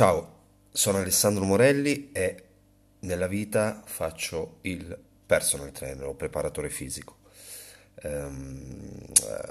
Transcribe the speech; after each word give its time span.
Ciao, 0.00 0.38
sono 0.72 0.96
Alessandro 0.96 1.44
Morelli 1.44 2.08
e 2.12 2.44
nella 3.00 3.26
vita 3.26 3.82
faccio 3.84 4.60
il 4.62 4.98
personal 5.26 5.72
trainer 5.72 6.06
o 6.06 6.14
preparatore 6.14 6.70
fisico. 6.70 7.18
Ehm, 7.96 9.04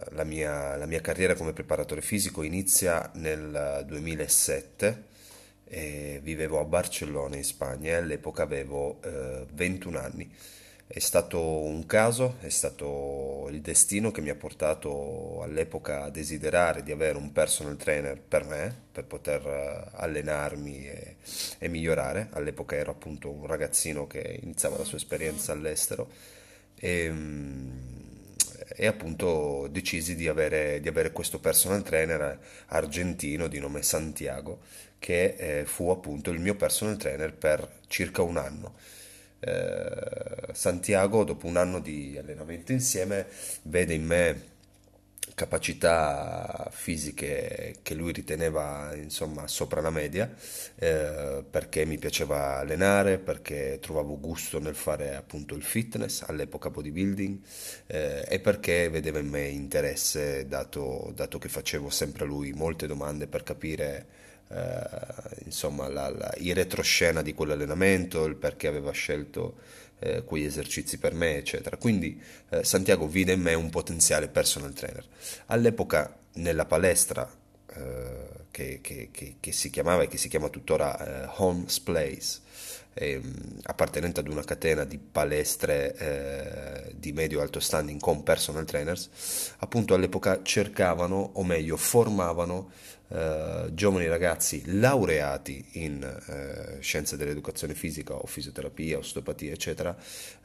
la 0.09 0.23
mia, 0.23 0.75
la 0.75 0.87
mia 0.87 1.01
carriera 1.01 1.35
come 1.35 1.53
preparatore 1.53 2.01
fisico 2.01 2.41
inizia 2.41 3.11
nel 3.13 3.83
2007 3.85 5.03
e 5.65 6.19
vivevo 6.23 6.59
a 6.59 6.65
Barcellona 6.65 7.35
in 7.35 7.43
Spagna 7.43 7.91
e 7.91 7.93
all'epoca 7.93 8.41
avevo 8.41 8.99
eh, 9.03 9.45
21 9.53 9.99
anni. 9.99 10.35
È 10.91 10.97
stato 10.97 11.39
un 11.39 11.85
caso, 11.85 12.37
è 12.41 12.49
stato 12.49 13.47
il 13.51 13.61
destino 13.61 14.09
che 14.09 14.21
mi 14.21 14.31
ha 14.31 14.35
portato 14.35 15.39
all'epoca 15.43 16.05
a 16.05 16.09
desiderare 16.09 16.81
di 16.81 16.91
avere 16.91 17.15
un 17.19 17.31
personal 17.31 17.77
trainer 17.77 18.19
per 18.19 18.43
me, 18.45 18.75
per 18.91 19.05
poter 19.05 19.45
eh, 19.45 19.87
allenarmi 19.91 20.87
e, 20.87 21.17
e 21.59 21.67
migliorare. 21.67 22.29
All'epoca 22.31 22.75
ero 22.75 22.89
appunto 22.89 23.29
un 23.29 23.45
ragazzino 23.45 24.07
che 24.07 24.39
iniziava 24.41 24.79
la 24.79 24.83
sua 24.83 24.97
esperienza 24.97 25.51
all'estero 25.51 26.09
e, 26.75 27.13
e 28.75 28.87
appunto 28.87 29.67
decisi 29.69 30.15
di 30.15 30.27
avere, 30.27 30.79
di 30.81 30.87
avere 30.87 31.11
questo 31.11 31.39
personal 31.39 31.83
trainer 31.83 32.39
argentino 32.69 33.47
di 33.47 33.59
nome 33.59 33.83
Santiago, 33.83 34.61
che 34.97 35.35
eh, 35.37 35.65
fu 35.65 35.91
appunto 35.91 36.31
il 36.31 36.39
mio 36.39 36.55
personal 36.55 36.97
trainer 36.97 37.31
per 37.31 37.77
circa 37.85 38.23
un 38.23 38.37
anno 38.37 38.73
eh, 39.39 40.53
Santiago, 40.53 41.23
dopo 41.23 41.47
un 41.47 41.57
anno 41.57 41.79
di 41.79 42.17
allenamento 42.17 42.71
insieme, 42.71 43.27
vede 43.63 43.93
in 43.93 44.05
me 44.05 44.57
capacità 45.39 46.67
fisiche 46.69 47.77
che 47.81 47.93
lui 47.93 48.11
riteneva 48.11 48.93
insomma 48.95 49.47
sopra 49.47 49.79
la 49.79 49.89
media 49.89 50.29
eh, 50.75 51.43
perché 51.49 51.85
mi 51.85 51.97
piaceva 51.97 52.57
allenare 52.57 53.19
perché 53.19 53.77
trovavo 53.81 54.19
gusto 54.19 54.59
nel 54.59 54.75
fare 54.75 55.15
appunto 55.15 55.55
il 55.55 55.63
fitness 55.63 56.23
all'epoca 56.27 56.69
bodybuilding 56.69 57.39
eh, 57.87 58.25
e 58.27 58.39
perché 58.39 58.89
vedeva 58.89 59.19
in 59.19 59.29
me 59.29 59.47
interesse 59.47 60.45
dato, 60.45 61.11
dato 61.15 61.37
che 61.37 61.47
facevo 61.47 61.89
sempre 61.89 62.25
a 62.25 62.27
lui 62.27 62.51
molte 62.51 62.85
domande 62.85 63.27
per 63.27 63.43
capire 63.43 64.07
eh, 64.49 65.43
insomma, 65.45 65.87
la, 65.87 66.09
la, 66.09 66.33
il 66.37 66.55
retroscena 66.55 67.21
di 67.21 67.33
quell'allenamento, 67.33 68.25
il 68.25 68.35
perché 68.35 68.67
aveva 68.67 68.91
scelto 68.91 69.57
eh, 69.99 70.23
quegli 70.23 70.45
esercizi 70.45 70.97
per 70.97 71.13
me, 71.13 71.37
eccetera. 71.37 71.77
Quindi 71.77 72.21
eh, 72.49 72.63
Santiago 72.63 73.07
vide 73.07 73.33
in 73.33 73.41
me 73.41 73.53
un 73.53 73.69
potenziale 73.69 74.27
personal 74.27 74.73
trainer. 74.73 75.05
All'epoca 75.47 76.17
nella 76.33 76.65
palestra 76.65 77.29
che, 78.51 78.79
che, 78.81 79.09
che, 79.11 79.35
che, 79.39 79.51
si 79.51 79.69
chiamava 79.69 80.03
e 80.03 80.07
che 80.07 80.17
si 80.17 80.27
chiama 80.27 80.49
tuttora 80.49 81.25
eh, 81.25 81.29
Homes 81.37 81.79
Place, 81.79 82.39
ehm, 82.93 83.59
appartenente 83.63 84.19
ad 84.19 84.27
una 84.27 84.43
catena 84.43 84.83
di 84.83 84.97
palestre 84.97 85.95
eh, 85.95 86.93
di 86.95 87.11
medio-alto 87.11 87.59
standing 87.59 87.99
con 87.99 88.23
personal 88.23 88.65
trainers, 88.65 89.53
appunto 89.59 89.93
all'epoca 89.93 90.41
cercavano, 90.43 91.31
o 91.33 91.43
meglio 91.43 91.77
formavano, 91.77 92.71
eh, 93.11 93.69
giovani 93.73 94.07
ragazzi 94.07 94.61
laureati 94.65 95.65
in 95.73 96.03
eh, 96.03 96.79
scienze 96.79 97.17
dell'educazione 97.17 97.73
fisica 97.73 98.13
o 98.13 98.25
fisioterapia, 98.27 98.99
osteopatia, 98.99 99.51
eccetera, 99.51 99.95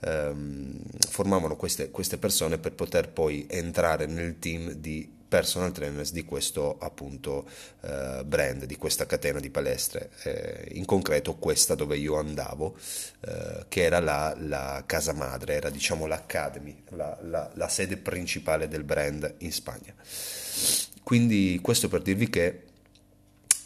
ehm, 0.00 0.80
formavano 1.10 1.56
queste, 1.56 1.90
queste 1.90 2.16
persone 2.16 2.56
per 2.58 2.72
poter 2.72 3.10
poi 3.10 3.46
entrare 3.50 4.06
nel 4.06 4.38
team 4.38 4.72
di 4.72 5.22
personal 5.26 5.72
trainers 5.72 6.12
di 6.12 6.24
questo 6.24 6.76
appunto 6.78 7.48
eh, 7.80 8.22
brand, 8.24 8.64
di 8.64 8.76
questa 8.76 9.06
catena 9.06 9.40
di 9.40 9.50
palestre, 9.50 10.10
eh, 10.22 10.68
in 10.72 10.84
concreto 10.84 11.34
questa 11.36 11.74
dove 11.74 11.96
io 11.96 12.16
andavo, 12.16 12.76
eh, 13.20 13.64
che 13.68 13.82
era 13.82 14.00
la, 14.00 14.34
la, 14.38 14.82
casa 14.86 15.12
madre, 15.12 15.54
era 15.54 15.70
diciamo 15.70 16.06
l'academy, 16.06 16.82
la, 16.90 17.18
la, 17.22 17.50
la 17.54 17.68
sede 17.68 17.96
principale 17.96 18.68
del 18.68 18.84
brand 18.84 19.34
in 19.38 19.52
Spagna. 19.52 19.94
Quindi 21.02 21.58
questo 21.62 21.88
per 21.88 22.02
dirvi 22.02 22.30
che 22.30 22.62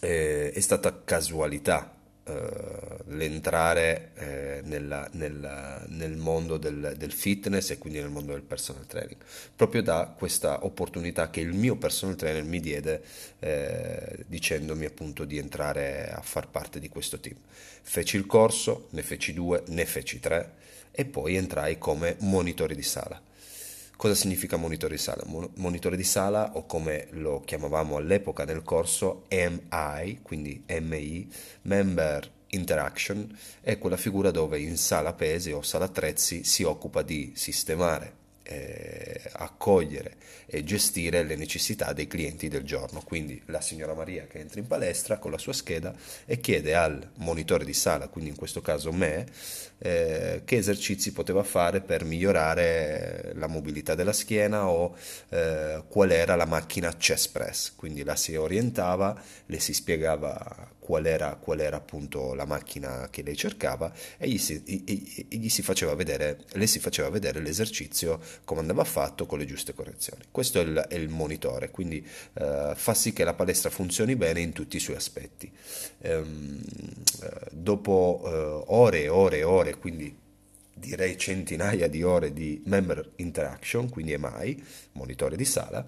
eh, 0.00 0.52
è 0.52 0.60
stata 0.60 1.02
casualità 1.04 1.97
eh, 2.28 2.96
l'entrare 3.06 4.10
eh, 4.14 4.60
nella, 4.64 5.08
nella, 5.12 5.82
nel 5.88 6.16
mondo 6.16 6.58
del, 6.58 6.94
del, 6.96 7.12
fitness 7.12 7.70
e 7.70 7.78
quindi 7.78 8.00
nel 8.00 8.10
mondo 8.10 8.32
del 8.32 8.42
personal 8.42 8.86
training, 8.86 9.16
proprio 9.56 9.82
da 9.82 10.14
questa 10.16 10.64
opportunità 10.64 11.30
che 11.30 11.40
il 11.40 11.54
mio 11.54 11.76
personal 11.76 12.16
trainer 12.16 12.44
mi 12.44 12.60
diede 12.60 13.02
eh, 13.38 14.24
dicendomi 14.26 14.84
appunto 14.84 15.24
di 15.24 15.38
entrare 15.38 16.10
a 16.10 16.20
far 16.20 16.48
parte 16.48 16.80
di 16.80 16.88
questo 16.88 17.18
team. 17.18 17.36
Feci 17.82 18.16
il 18.16 18.26
corso, 18.26 18.88
ne 18.90 19.02
feci 19.02 19.32
due, 19.32 19.62
ne 19.68 19.86
feci 19.86 20.20
tre 20.20 20.52
e 20.90 21.06
poi 21.06 21.36
entrai 21.36 21.78
come 21.78 22.16
monitore 22.20 22.74
di 22.74 22.82
sala. 22.82 23.20
Cosa 23.98 24.14
significa 24.14 24.56
monitore 24.56 24.94
di 24.94 25.00
sala? 25.00 25.24
Monitore 25.56 25.96
di 25.96 26.04
sala 26.04 26.52
o 26.54 26.66
come 26.66 27.08
lo 27.10 27.40
chiamavamo 27.40 27.96
all'epoca 27.96 28.44
nel 28.44 28.62
corso 28.62 29.24
MI, 29.28 30.20
quindi 30.22 30.62
MI, 30.68 31.28
Member 31.62 32.30
Interaction, 32.50 33.36
è 33.60 33.76
quella 33.76 33.96
figura 33.96 34.30
dove 34.30 34.60
in 34.60 34.76
sala 34.76 35.14
pesi 35.14 35.50
o 35.50 35.62
sala 35.62 35.86
attrezzi 35.86 36.44
si 36.44 36.62
occupa 36.62 37.02
di 37.02 37.32
sistemare, 37.34 38.14
eh, 38.48 39.20
accogliere 39.32 40.16
e 40.46 40.64
gestire 40.64 41.22
le 41.22 41.36
necessità 41.36 41.92
dei 41.92 42.06
clienti 42.06 42.48
del 42.48 42.62
giorno. 42.62 43.02
Quindi 43.04 43.40
la 43.46 43.60
signora 43.60 43.92
Maria 43.92 44.26
che 44.26 44.38
entra 44.38 44.58
in 44.58 44.66
palestra 44.66 45.18
con 45.18 45.30
la 45.30 45.38
sua 45.38 45.52
scheda 45.52 45.94
e 46.24 46.40
chiede 46.40 46.74
al 46.74 47.10
monitore 47.16 47.64
di 47.66 47.74
sala, 47.74 48.08
quindi 48.08 48.30
in 48.30 48.36
questo 48.36 48.62
caso 48.62 48.90
me, 48.90 49.26
eh, 49.78 50.42
che 50.44 50.56
esercizi 50.56 51.12
poteva 51.12 51.42
fare 51.42 51.82
per 51.82 52.04
migliorare 52.04 53.32
la 53.34 53.46
mobilità 53.46 53.94
della 53.94 54.12
schiena 54.14 54.68
o 54.68 54.96
eh, 55.28 55.82
qual 55.86 56.10
era 56.10 56.34
la 56.34 56.46
macchina 56.46 56.96
chest 56.96 57.30
press. 57.32 57.74
Quindi 57.76 58.02
la 58.02 58.16
si 58.16 58.34
orientava, 58.34 59.20
le 59.46 59.60
si 59.60 59.74
spiegava 59.74 60.76
qual 60.88 61.04
era, 61.04 61.34
qual 61.34 61.60
era, 61.60 61.76
appunto 61.76 62.32
la 62.32 62.46
macchina 62.46 63.08
che 63.10 63.20
lei 63.20 63.36
cercava 63.36 63.92
e 64.16 64.26
gli, 64.26 64.38
si, 64.38 64.62
e, 64.64 65.26
e 65.28 65.36
gli 65.36 65.50
si 65.50 65.60
faceva 65.60 65.94
vedere, 65.94 66.46
le 66.52 66.66
si 66.66 66.78
faceva 66.78 67.10
vedere 67.10 67.40
l'esercizio 67.40 68.18
come 68.44 68.60
andava 68.60 68.84
fatto 68.84 69.26
con 69.26 69.38
le 69.38 69.44
giuste 69.44 69.74
correzioni. 69.74 70.22
Questo 70.30 70.60
è 70.60 70.62
il, 70.62 70.86
è 70.88 70.94
il 70.94 71.10
monitore, 71.10 71.70
quindi 71.70 72.02
eh, 72.32 72.72
fa 72.74 72.94
sì 72.94 73.12
che 73.12 73.22
la 73.22 73.34
palestra 73.34 73.68
funzioni 73.68 74.16
bene 74.16 74.40
in 74.40 74.52
tutti 74.52 74.78
i 74.78 74.80
suoi 74.80 74.96
aspetti. 74.96 75.52
Ehm, 75.98 76.58
eh, 77.22 77.30
dopo 77.50 78.22
eh, 78.24 78.64
ore 78.68 79.02
e 79.02 79.08
ore 79.10 79.36
e 79.36 79.42
ore, 79.42 79.76
quindi 79.76 80.16
direi 80.72 81.18
centinaia 81.18 81.86
di 81.86 82.02
ore 82.02 82.32
di 82.32 82.62
member 82.64 83.10
interaction, 83.16 83.90
quindi 83.90 84.12
EMI, 84.12 84.64
monitore 84.92 85.36
di 85.36 85.44
sala, 85.44 85.86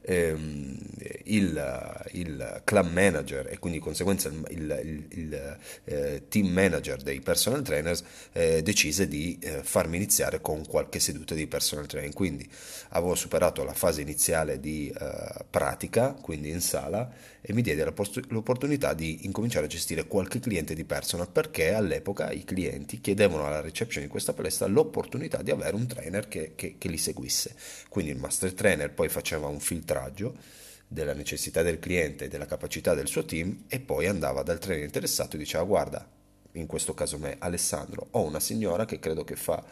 ehm, 0.00 0.78
il, 1.24 2.04
il, 2.12 2.62
club 2.64 2.90
manager 2.90 3.46
e 3.50 3.58
quindi 3.58 3.78
di 3.78 3.84
conseguenza 3.84 4.28
il, 4.28 4.44
il, 4.82 5.06
il 5.10 5.58
eh, 5.84 6.22
team 6.28 6.48
manager 6.48 7.02
dei 7.02 7.20
personal 7.20 7.62
trainers 7.62 8.02
eh, 8.32 8.62
decise 8.62 9.08
di 9.08 9.38
eh, 9.40 9.62
farmi 9.62 9.96
iniziare 9.96 10.40
con 10.40 10.66
qualche 10.66 11.00
seduta 11.00 11.34
di 11.34 11.46
personal 11.46 11.86
training. 11.86 12.14
Quindi 12.14 12.48
avevo 12.90 13.14
superato 13.14 13.64
la 13.64 13.74
fase 13.74 14.00
iniziale 14.00 14.60
di 14.60 14.88
eh, 14.88 15.44
pratica, 15.48 16.12
quindi 16.12 16.50
in 16.50 16.60
sala, 16.60 17.10
e 17.40 17.52
mi 17.52 17.60
diede 17.60 17.84
l'opportunità 17.84 18.94
di 18.94 19.26
incominciare 19.26 19.66
a 19.66 19.68
gestire 19.68 20.06
qualche 20.06 20.40
cliente 20.40 20.74
di 20.74 20.84
personal 20.84 21.28
perché 21.28 21.74
all'epoca 21.74 22.30
i 22.32 22.42
clienti 22.42 23.02
chiedevano 23.02 23.46
alla 23.46 23.60
reception 23.60 24.02
di 24.02 24.08
questa 24.08 24.32
palestra 24.32 24.66
l'opportunità 24.66 25.42
di 25.42 25.50
avere 25.50 25.76
un 25.76 25.86
trainer 25.86 26.26
che, 26.26 26.52
che, 26.54 26.76
che 26.78 26.88
li 26.88 26.96
seguisse. 26.96 27.54
Quindi 27.90 28.12
il 28.12 28.18
master 28.18 28.54
trainer 28.54 28.90
poi 28.90 29.10
faceva 29.10 29.46
un 29.46 29.60
filtraggio 29.60 30.62
della 30.86 31.14
necessità 31.14 31.62
del 31.62 31.78
cliente 31.78 32.24
e 32.24 32.28
della 32.28 32.46
capacità 32.46 32.94
del 32.94 33.08
suo 33.08 33.24
team 33.24 33.64
e 33.68 33.80
poi 33.80 34.06
andava 34.06 34.42
dal 34.42 34.58
trainer 34.58 34.84
interessato 34.84 35.36
e 35.36 35.38
diceva 35.38 35.64
guarda 35.64 36.08
in 36.56 36.66
questo 36.66 36.94
caso 36.94 37.18
me, 37.18 37.36
Alessandro, 37.38 38.08
ho 38.12 38.22
una 38.22 38.38
signora 38.38 38.84
che 38.84 39.00
credo 39.00 39.24
che 39.24 39.34
fa 39.34 39.64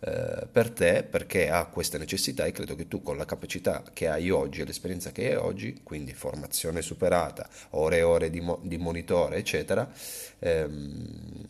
eh, 0.00 0.46
per 0.50 0.70
te 0.70 1.04
perché 1.04 1.48
ha 1.48 1.66
queste 1.66 1.96
necessità 1.98 2.44
e 2.44 2.52
credo 2.52 2.74
che 2.74 2.88
tu 2.88 3.02
con 3.02 3.16
la 3.16 3.24
capacità 3.24 3.84
che 3.92 4.08
hai 4.08 4.30
oggi 4.30 4.60
e 4.60 4.64
l'esperienza 4.64 5.12
che 5.12 5.28
hai 5.28 5.36
oggi, 5.36 5.80
quindi 5.82 6.12
formazione 6.12 6.82
superata, 6.82 7.48
ore 7.70 7.98
e 7.98 8.02
ore 8.02 8.30
di, 8.30 8.40
mo- 8.40 8.60
di 8.62 8.78
monitore, 8.78 9.36
eccetera, 9.36 9.88
ehm, 10.40 11.46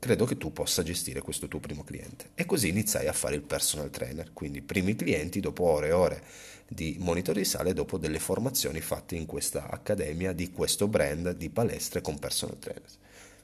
credo 0.00 0.24
che 0.24 0.36
tu 0.36 0.52
possa 0.52 0.82
gestire 0.82 1.22
questo 1.22 1.46
tuo 1.46 1.60
primo 1.60 1.84
cliente. 1.84 2.30
E 2.34 2.44
così 2.44 2.68
iniziai 2.68 3.06
a 3.06 3.12
fare 3.12 3.36
il 3.36 3.42
personal 3.42 3.90
trainer, 3.90 4.32
quindi 4.32 4.62
primi 4.62 4.96
clienti 4.96 5.38
dopo 5.38 5.62
ore 5.62 5.88
e 5.88 5.92
ore 5.92 6.22
di 6.66 6.96
monitor 6.98 7.34
di 7.34 7.44
sale 7.44 7.72
dopo 7.72 7.98
delle 7.98 8.18
formazioni 8.18 8.80
fatte 8.80 9.16
in 9.16 9.26
questa 9.26 9.68
accademia 9.68 10.32
di 10.32 10.50
questo 10.50 10.88
brand 10.88 11.36
di 11.36 11.50
palestre 11.50 12.00
con 12.00 12.18
personal 12.18 12.58
trainers. 12.58 12.98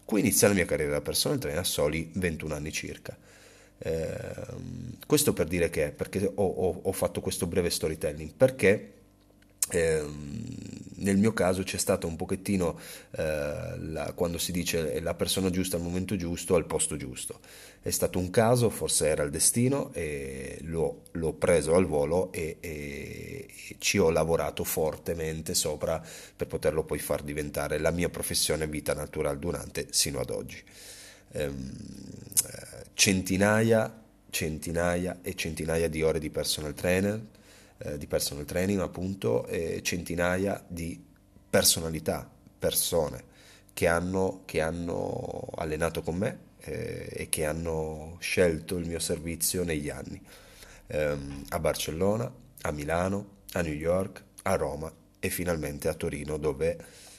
Qui 0.04 0.20
inizia 0.20 0.48
la 0.48 0.54
mia 0.54 0.64
carriera 0.64 0.92
da 0.92 1.00
personal 1.00 1.38
trainer 1.38 1.60
a 1.60 1.64
soli 1.64 2.10
21 2.14 2.54
anni 2.54 2.72
circa. 2.72 3.16
Eh, 3.78 4.14
questo 5.06 5.32
per 5.32 5.46
dire 5.46 5.70
che, 5.70 5.90
perché 5.90 6.30
ho, 6.34 6.44
ho, 6.44 6.80
ho, 6.82 6.92
fatto 6.92 7.20
questo 7.20 7.46
breve 7.46 7.70
storytelling, 7.70 8.32
perché 8.36 8.92
Ehm, 9.72 10.68
nel 10.96 11.16
mio 11.16 11.32
caso 11.32 11.62
c'è 11.62 11.78
stato 11.78 12.06
un 12.06 12.16
pochettino, 12.16 12.78
eh, 13.12 13.22
la- 13.78 14.12
quando 14.14 14.36
si 14.38 14.52
dice 14.52 14.92
è 14.92 15.00
la 15.00 15.14
persona 15.14 15.48
giusta 15.50 15.76
al 15.76 15.82
momento 15.82 16.14
giusto, 16.16 16.54
al 16.56 16.66
posto 16.66 16.96
giusto. 16.96 17.40
È 17.80 17.88
stato 17.90 18.18
un 18.18 18.28
caso, 18.30 18.68
forse 18.68 19.06
era 19.08 19.22
il 19.22 19.30
destino, 19.30 19.90
e 19.94 20.58
l'ho 20.62 21.02
l'ho 21.12 21.32
preso 21.32 21.74
al 21.74 21.86
volo 21.86 22.30
e, 22.32 22.58
e- 22.60 23.46
e 23.68 23.76
ci 23.78 23.96
ho 23.98 24.10
lavorato 24.10 24.64
fortemente 24.64 25.54
sopra 25.54 26.02
per 26.36 26.46
poterlo 26.46 26.84
poi 26.84 26.98
far 26.98 27.22
diventare 27.22 27.78
la 27.78 27.90
mia 27.90 28.08
professione 28.10 28.66
vita 28.66 28.92
natural 28.94 29.38
durante 29.38 29.86
sino 29.90 30.20
ad 30.20 30.30
oggi. 30.30 30.62
Ehm, 31.32 31.72
eh, 32.46 32.84
centinaia, 32.94 34.02
centinaia 34.30 35.18
e 35.22 35.34
centinaia 35.34 35.88
di 35.88 36.02
ore 36.02 36.18
di 36.18 36.30
personal 36.30 36.74
trainer, 36.74 37.20
eh, 37.82 37.98
di 37.98 38.06
personal 38.06 38.44
training 38.44 38.80
appunto, 38.80 39.46
e 39.46 39.80
centinaia 39.82 40.62
di 40.66 41.02
personalità, 41.48 42.30
persone 42.58 43.24
che 43.72 43.86
hanno, 43.86 44.42
che 44.44 44.60
hanno 44.60 45.48
allenato 45.54 46.02
con 46.02 46.16
me 46.16 46.38
eh, 46.60 47.08
e 47.10 47.28
che 47.28 47.44
hanno 47.44 48.16
scelto 48.20 48.76
il 48.76 48.86
mio 48.86 48.98
servizio 48.98 49.64
negli 49.64 49.88
anni. 49.88 50.20
Ehm, 50.88 51.44
a 51.48 51.58
Barcellona, 51.58 52.32
a 52.62 52.70
Milano, 52.72 53.38
a 53.52 53.62
New 53.62 53.72
York, 53.72 54.24
a 54.42 54.54
Roma 54.56 54.92
e 55.18 55.28
finalmente 55.30 55.88
a 55.88 55.94
Torino 55.94 56.36
dove 56.36 56.78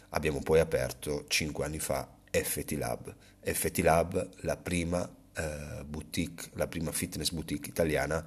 abbiamo 0.10 0.40
poi 0.40 0.60
aperto 0.60 1.26
cinque 1.28 1.66
anni 1.66 1.80
fa 1.80 2.08
FT 2.30 2.72
Lab. 2.72 3.16
FT 3.42 3.80
Lab, 3.80 4.30
la 4.42 4.58
prima 4.58 5.10
eh, 5.34 5.84
boutique, 5.86 6.50
la 6.54 6.68
prima 6.68 6.92
fitness 6.92 7.32
boutique 7.32 7.70
italiana 7.70 8.26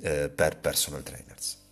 eh, 0.00 0.28
per 0.30 0.58
personal 0.58 1.02
trainers. 1.02 1.66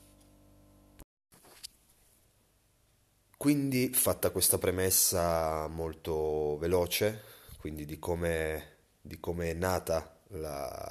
Quindi, 3.47 3.93
fatta 3.93 4.31
questa 4.31 4.59
premessa 4.59 5.69
molto 5.69 6.59
veloce, 6.59 7.23
quindi 7.61 7.85
di 7.85 7.97
come, 8.01 8.79
di 9.01 9.21
come 9.21 9.51
è 9.51 9.53
nata 9.53 10.19
la, 10.31 10.85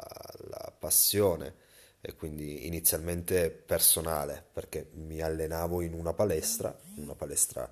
la 0.48 0.74
passione, 0.80 1.54
e 2.00 2.16
quindi 2.16 2.66
inizialmente 2.66 3.52
personale, 3.52 4.42
perché 4.54 4.88
mi 4.94 5.20
allenavo 5.20 5.82
in 5.82 5.94
una 5.94 6.14
palestra, 6.14 6.74
una 6.96 7.14
palestra 7.14 7.70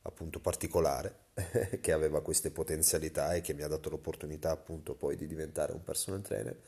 appunto 0.00 0.40
particolare, 0.40 1.26
che 1.82 1.92
aveva 1.92 2.22
queste 2.22 2.50
potenzialità 2.50 3.34
e 3.34 3.42
che 3.42 3.52
mi 3.52 3.60
ha 3.60 3.68
dato 3.68 3.90
l'opportunità 3.90 4.52
appunto 4.52 4.94
poi 4.94 5.16
di 5.16 5.26
diventare 5.26 5.72
un 5.72 5.82
personal 5.82 6.22
trainer. 6.22 6.58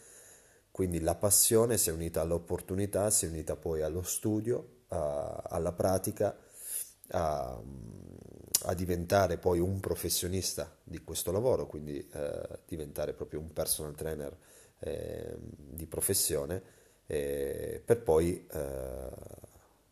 Quindi 0.70 1.00
la 1.00 1.14
passione 1.14 1.78
si 1.78 1.88
è 1.88 1.92
unita 1.94 2.20
all'opportunità, 2.20 3.08
si 3.08 3.24
è 3.24 3.30
unita 3.30 3.56
poi 3.56 3.80
allo 3.80 4.02
studio, 4.02 4.82
a- 4.88 5.42
alla 5.48 5.72
pratica 5.72 6.36
a, 7.10 7.60
a 8.62 8.74
diventare 8.74 9.38
poi 9.38 9.60
un 9.60 9.80
professionista 9.80 10.76
di 10.82 11.02
questo 11.02 11.32
lavoro, 11.32 11.66
quindi 11.66 12.06
eh, 12.12 12.58
diventare 12.66 13.12
proprio 13.12 13.40
un 13.40 13.52
personal 13.52 13.94
trainer 13.94 14.36
eh, 14.80 15.36
di 15.38 15.86
professione, 15.86 16.62
eh, 17.06 17.80
per 17.84 18.02
poi 18.02 18.46
eh, 18.50 19.08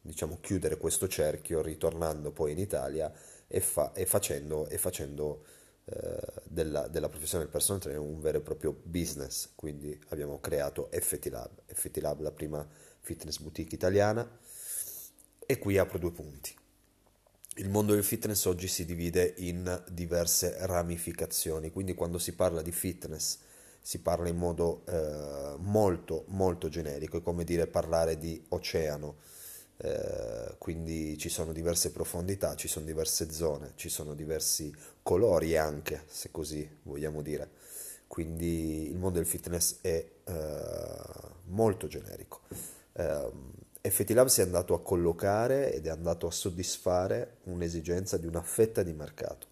diciamo 0.01 0.39
chiudere 0.41 0.77
questo 0.77 1.09
cerchio 1.09 1.63
ritornando 1.63 2.31
poi 2.31 2.53
in 2.53 2.59
Italia 2.59 3.13
e, 3.47 3.61
fa- 3.61 3.93
e 3.95 4.05
facendo, 4.05 4.69
e 4.69 4.77
facendo 4.79 5.45
eh, 5.87 6.21
della, 6.45 6.89
della 6.89 7.09
professione 7.09 7.45
del 7.45 7.53
personal 7.53 7.81
trainer 7.81 8.01
un 8.01 8.21
vero 8.21 8.39
e 8.39 8.43
proprio 8.43 8.79
business. 8.83 9.53
Quindi 9.55 9.99
abbiamo 10.09 10.41
creato 10.41 10.89
FT 10.91 11.27
Lab, 11.27 11.51
FT 11.67 11.99
Lab 11.99 12.21
la 12.21 12.33
prima 12.33 12.67
fitness 13.01 13.39
boutique 13.39 13.75
italiana 13.75 14.29
e 15.47 15.59
qui 15.59 15.79
apro 15.79 15.99
due 15.99 16.11
punti. 16.11 16.63
Il 17.57 17.69
mondo 17.71 17.95
del 17.95 18.03
fitness 18.03 18.47
oggi 18.47 18.67
si 18.67 18.85
divide 18.85 19.35
in 19.37 19.85
diverse 19.93 20.57
ramificazioni, 20.67 21.71
quindi 21.71 21.95
quando 21.95 22.19
si 22.19 22.35
parla 22.35 22.63
di 22.63 22.73
fitness 22.73 23.39
si 23.81 24.01
parla 24.01 24.29
in 24.29 24.37
modo 24.37 24.83
eh, 24.87 25.55
molto 25.59 26.25
molto 26.29 26.69
generico, 26.69 27.19
è 27.19 27.23
come 27.23 27.45
dire 27.45 27.69
parlare 27.69 28.19
di 28.19 28.43
oceano, 28.49 29.19
eh, 29.77 30.57
quindi 30.59 31.17
ci 31.17 31.29
sono 31.29 31.53
diverse 31.53 31.93
profondità, 31.93 32.57
ci 32.57 32.67
sono 32.67 32.87
diverse 32.87 33.31
zone, 33.31 33.75
ci 33.77 33.89
sono 33.89 34.15
diversi 34.15 34.75
colori 35.01 35.57
anche, 35.57 36.03
se 36.09 36.33
così 36.33 36.69
vogliamo 36.83 37.23
dire. 37.23 37.51
Quindi 38.09 38.89
il 38.89 38.97
mondo 38.97 39.19
del 39.19 39.27
fitness 39.27 39.77
è 39.81 40.05
eh, 40.25 40.33
molto 41.45 41.87
generico. 41.87 42.41
FT 43.87 44.11
Lab 44.13 44.29
si 44.29 44.41
è 44.41 44.45
andato 44.45 44.73
a 44.73 44.81
collocare 44.81 45.75
ed 45.75 45.87
è 45.87 45.91
andato 45.91 46.27
a 46.27 46.31
soddisfare 46.31 47.37
un'esigenza 47.45 48.17
di 48.17 48.27
una 48.27 48.41
fetta 48.41 48.83
di 48.83 48.95
mercato. 48.95 49.49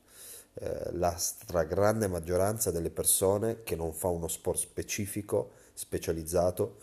Eh, 0.54 0.88
la 0.92 1.14
stragrande 1.18 2.06
maggioranza 2.06 2.70
delle 2.70 2.88
persone 2.88 3.62
che 3.62 3.76
non 3.76 3.92
fa 3.92 4.08
uno 4.08 4.28
sport 4.28 4.58
specifico, 4.58 5.50
specializzato, 5.74 6.78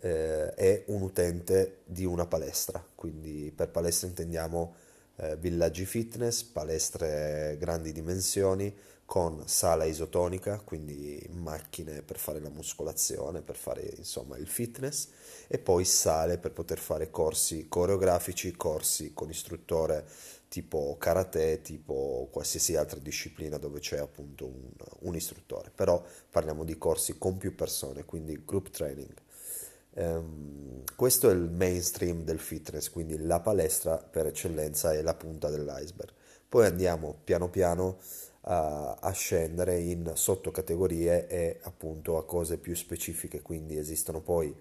eh, 0.00 0.52
è 0.54 0.82
un 0.86 1.02
utente 1.02 1.82
di 1.84 2.04
una 2.04 2.26
palestra. 2.26 2.84
Quindi 2.96 3.52
per 3.54 3.68
palestra 3.68 4.08
intendiamo 4.08 4.74
eh, 5.16 5.36
villaggi 5.36 5.86
fitness, 5.86 6.42
palestre 6.42 7.56
grandi 7.56 7.92
dimensioni 7.92 8.74
con 9.10 9.42
sala 9.48 9.86
isotonica, 9.86 10.60
quindi 10.60 11.20
macchine 11.32 12.00
per 12.00 12.16
fare 12.16 12.38
la 12.38 12.48
muscolazione, 12.48 13.42
per 13.42 13.56
fare 13.56 13.94
insomma 13.96 14.36
il 14.36 14.46
fitness 14.46 15.08
e 15.48 15.58
poi 15.58 15.84
sale 15.84 16.38
per 16.38 16.52
poter 16.52 16.78
fare 16.78 17.10
corsi 17.10 17.66
coreografici, 17.66 18.52
corsi 18.52 19.12
con 19.12 19.28
istruttore 19.28 20.06
tipo 20.46 20.94
karate, 20.96 21.60
tipo 21.60 22.28
qualsiasi 22.30 22.76
altra 22.76 23.00
disciplina 23.00 23.58
dove 23.58 23.80
c'è 23.80 23.98
appunto 23.98 24.46
un, 24.46 24.70
un 25.00 25.16
istruttore. 25.16 25.72
Però 25.74 26.00
parliamo 26.30 26.62
di 26.62 26.78
corsi 26.78 27.18
con 27.18 27.36
più 27.36 27.56
persone, 27.56 28.04
quindi 28.04 28.40
group 28.44 28.70
training. 28.70 29.14
Ehm, 29.94 30.84
questo 30.94 31.28
è 31.28 31.32
il 31.32 31.50
mainstream 31.50 32.22
del 32.22 32.38
fitness, 32.38 32.88
quindi 32.88 33.18
la 33.18 33.40
palestra 33.40 33.96
per 33.96 34.26
eccellenza 34.26 34.92
è 34.92 35.02
la 35.02 35.14
punta 35.14 35.50
dell'iceberg. 35.50 36.12
Poi 36.48 36.66
andiamo 36.66 37.16
piano 37.24 37.48
piano 37.48 37.98
a, 38.42 39.10
scendere 39.12 39.78
in 39.78 40.12
sottocategorie 40.14 41.26
e 41.26 41.58
appunto 41.62 42.16
a 42.16 42.24
cose 42.24 42.56
più 42.56 42.74
specifiche, 42.74 43.42
quindi 43.42 43.76
esistono 43.76 44.20
poi 44.20 44.54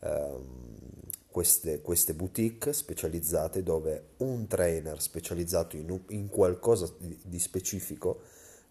ehm, 0.00 0.80
queste, 1.28 1.80
queste 1.80 2.12
boutique 2.12 2.72
specializzate 2.72 3.62
dove 3.62 4.10
un 4.18 4.46
trainer 4.46 5.00
specializzato 5.00 5.76
in, 5.76 5.98
in 6.08 6.28
qualcosa 6.28 6.92
di, 6.98 7.38
specifico, 7.38 8.20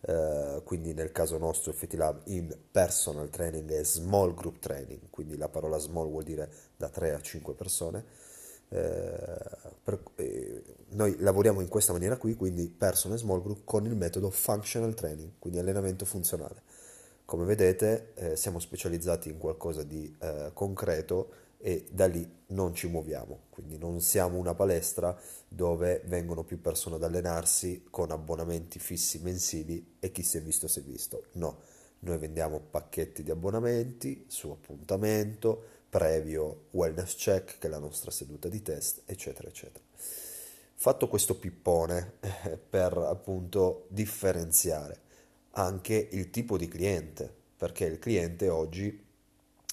eh, 0.02 0.62
quindi 0.64 0.94
nel 0.94 1.12
caso 1.12 1.38
nostro 1.38 1.72
FT 1.74 1.94
Lab 1.94 2.22
in 2.26 2.56
personal 2.72 3.30
training 3.30 3.72
e 3.72 3.84
small 3.84 4.34
group 4.36 4.60
training, 4.60 5.10
quindi 5.10 5.38
la 5.38 5.50
parola 5.50 5.80
small 5.80 6.08
vuol 6.08 6.24
dire 6.24 6.52
da 6.78 6.90
3 6.90 7.14
a 7.14 7.22
5 7.22 7.54
persone. 7.56 8.06
Eh, 8.74 9.38
per- 9.84 10.02
eh, 10.16 10.64
noi 10.92 11.18
lavoriamo 11.20 11.62
in 11.62 11.68
questa 11.68 11.92
maniera 11.92 12.18
qui, 12.18 12.36
quindi 12.36 12.70
personal 12.70 13.18
e 13.18 13.20
small 13.20 13.42
group 13.42 13.62
con 13.66 13.86
il 13.86 13.96
metodo 13.96 14.30
functional 14.30 14.94
training, 14.94 15.32
quindi 15.40 15.60
allenamento 15.60 16.06
funzionale. 16.06 16.62
Come 17.26 17.46
vedete, 17.46 18.12
eh, 18.16 18.36
siamo 18.36 18.60
specializzati 18.60 19.30
in 19.30 19.38
qualcosa 19.38 19.84
di 19.84 20.14
eh, 20.20 20.52
concreto 20.54 21.40
e 21.58 21.86
da 21.92 22.08
lì 22.08 22.28
non 22.48 22.74
ci 22.74 22.88
muoviamo, 22.88 23.44
quindi 23.50 23.78
non 23.78 24.02
siamo 24.02 24.38
una 24.38 24.56
palestra 24.56 25.18
dove 25.48 26.02
vengono 26.06 26.44
più 26.44 26.60
persone 26.60 26.96
ad 26.96 27.04
allenarsi 27.04 27.86
con 27.90 28.12
abbonamenti 28.12 28.80
fissi 28.80 29.20
mensili 29.20 29.96
e 30.00 30.12
chi 30.12 30.24
si 30.24 30.38
è 30.38 30.42
visto 30.42 30.68
si 30.68 30.80
è 30.80 30.82
visto. 30.82 31.26
No, 31.34 31.60
noi 32.00 32.18
vendiamo 32.18 32.60
pacchetti 32.60 33.22
di 33.22 33.32
abbonamenti 33.32 34.26
su 34.28 34.50
appuntamento, 34.50 35.64
previo 35.92 36.68
wellness 36.72 37.16
check, 37.16 37.58
che 37.60 37.68
è 37.68 37.70
la 37.70 37.78
nostra 37.78 38.12
seduta 38.12 38.48
di 38.48 38.62
test, 38.62 39.02
eccetera, 39.06 39.50
eccetera. 39.50 39.84
Fatto 40.74 41.10
questo 41.10 41.38
pippone 41.38 42.14
eh, 42.22 42.58
per 42.58 42.98
appunto 42.98 43.88
differenziare 43.90 45.00
anche 45.52 46.08
il 46.12 46.30
tipo 46.30 46.58
di 46.58 46.70
cliente, 46.70 47.32
perché 47.58 47.84
il 47.84 48.00
cliente 48.00 48.48
oggi 48.48 49.06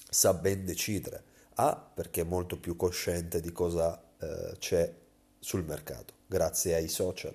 sa 0.09 0.33
ben 0.33 0.65
decidere. 0.65 1.23
A, 1.55 1.75
perché 1.75 2.21
è 2.21 2.25
molto 2.25 2.59
più 2.59 2.75
cosciente 2.75 3.39
di 3.39 3.53
cosa 3.53 4.01
eh, 4.19 4.55
c'è 4.59 4.93
sul 5.39 5.63
mercato, 5.63 6.13
grazie 6.27 6.75
ai 6.75 6.89
social. 6.89 7.33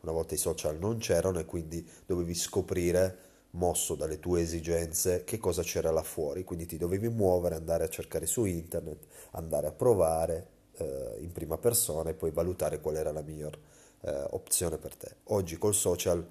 Una 0.00 0.12
volta 0.12 0.34
i 0.34 0.38
social 0.38 0.78
non 0.78 0.98
c'erano 0.98 1.38
e 1.38 1.46
quindi 1.46 1.86
dovevi 2.04 2.34
scoprire, 2.34 3.27
mosso 3.52 3.94
dalle 3.94 4.18
tue 4.18 4.42
esigenze, 4.42 5.24
che 5.24 5.38
cosa 5.38 5.62
c'era 5.62 5.90
là 5.90 6.02
fuori. 6.02 6.44
Quindi 6.44 6.66
ti 6.66 6.76
dovevi 6.76 7.08
muovere, 7.08 7.54
andare 7.54 7.84
a 7.84 7.88
cercare 7.88 8.26
su 8.26 8.44
internet, 8.44 9.06
andare 9.32 9.66
a 9.66 9.72
provare 9.72 10.46
eh, 10.76 11.16
in 11.20 11.32
prima 11.32 11.58
persona 11.58 12.10
e 12.10 12.14
poi 12.14 12.30
valutare 12.30 12.80
qual 12.80 12.96
era 12.96 13.12
la 13.12 13.22
miglior 13.22 13.58
eh, 14.02 14.26
opzione 14.30 14.78
per 14.78 14.94
te. 14.96 15.16
Oggi 15.24 15.58
col 15.58 15.74
social 15.74 16.26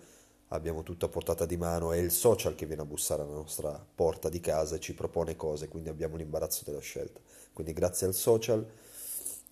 abbiamo 0.50 0.84
tutto 0.84 1.06
a 1.06 1.10
portata 1.10 1.46
di 1.46 1.58
mano, 1.58 1.92
è 1.92 1.98
il 1.98 2.12
social 2.12 2.56
che 2.56 2.66
viene 2.66 2.84
a 2.84 2.86
bussare 2.86 3.24
alla 3.24 3.34
nostra 3.34 3.86
porta 3.96 4.30
di 4.30 4.40
casa 4.40 4.76
e 4.76 4.80
ci 4.80 4.94
propone 4.94 5.36
cose, 5.36 5.68
quindi 5.68 5.90
abbiamo 5.90 6.16
l'imbarazzo 6.16 6.64
della 6.66 6.80
scelta. 6.80 7.20
Quindi 7.52 7.74
grazie 7.74 8.08
al 8.08 8.14
social 8.14 8.66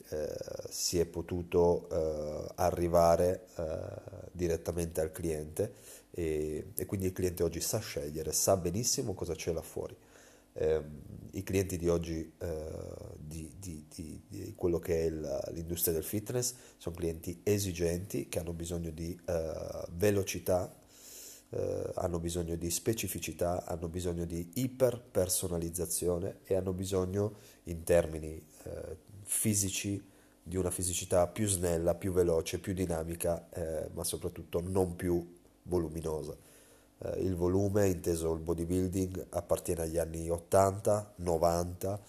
eh, 0.10 0.36
si 0.70 1.00
è 1.00 1.06
potuto 1.06 1.90
eh, 1.90 2.52
arrivare 2.56 3.48
eh, 3.56 3.78
direttamente 4.32 5.02
al 5.02 5.12
cliente 5.12 5.74
e, 6.18 6.72
e, 6.78 6.86
quindi 6.86 7.08
il 7.08 7.12
cliente 7.12 7.44
oggi 7.44 7.60
sa 7.60 7.80
scegliere, 7.80 8.32
sa 8.32 8.56
benissimo 8.56 9.14
cosa 9.14 9.36
c'è 9.36 9.52
là 9.52 9.62
fuori. 9.62 9.94
Eh, 10.54 10.82
I 11.32 11.44
clienti 11.44 11.78
di 11.78 11.90
oggi 11.90 12.32
eh, 12.38 12.70
di, 13.18 13.52
di, 13.60 13.86
di, 13.94 14.22
di, 14.26 14.54
quello 14.56 14.80
che 14.80 15.02
è 15.02 15.06
il, 15.08 15.50
l'industria 15.52 15.94
del 15.94 16.06
fitness 16.06 16.54
sono 16.78 16.96
clienti 16.96 17.42
esigenti 17.44 18.30
che 18.30 18.40
hanno 18.40 18.54
bisogno 18.54 18.92
di 18.92 19.20
velocità, 19.92 20.74
hanno 21.96 22.20
bisogno 22.20 22.56
di 22.56 22.70
specificità, 22.70 23.66
hanno 23.66 23.88
bisogno 23.88 24.26
di 24.26 24.52
iperpersonalizzazione 24.56 26.40
e 26.44 26.56
hanno 26.56 26.74
bisogno 26.74 27.36
in 27.64 27.84
termini 27.84 28.42
fisici, 29.24 30.02
di 30.42 30.58
una 30.58 30.72
fisicità 30.72 31.28
più 31.28 31.48
snella, 31.48 31.96
più 31.96 32.12
veloce, 32.12 32.60
più 32.60 32.74
dinamica, 32.74 33.50
eh, 33.50 33.90
ma 33.94 34.04
soprattutto 34.04 34.62
non 34.62 34.96
più 34.96 35.44
voluminosa. 35.66 36.36
Eh, 37.00 37.22
il 37.22 37.36
volume, 37.36 37.88
inteso 37.88 38.34
il 38.34 38.40
bodybuilding, 38.40 39.28
appartiene 39.30 39.84
agli 39.84 39.98
anni 39.98 40.30
80, 40.30 41.14
90, 41.18 42.02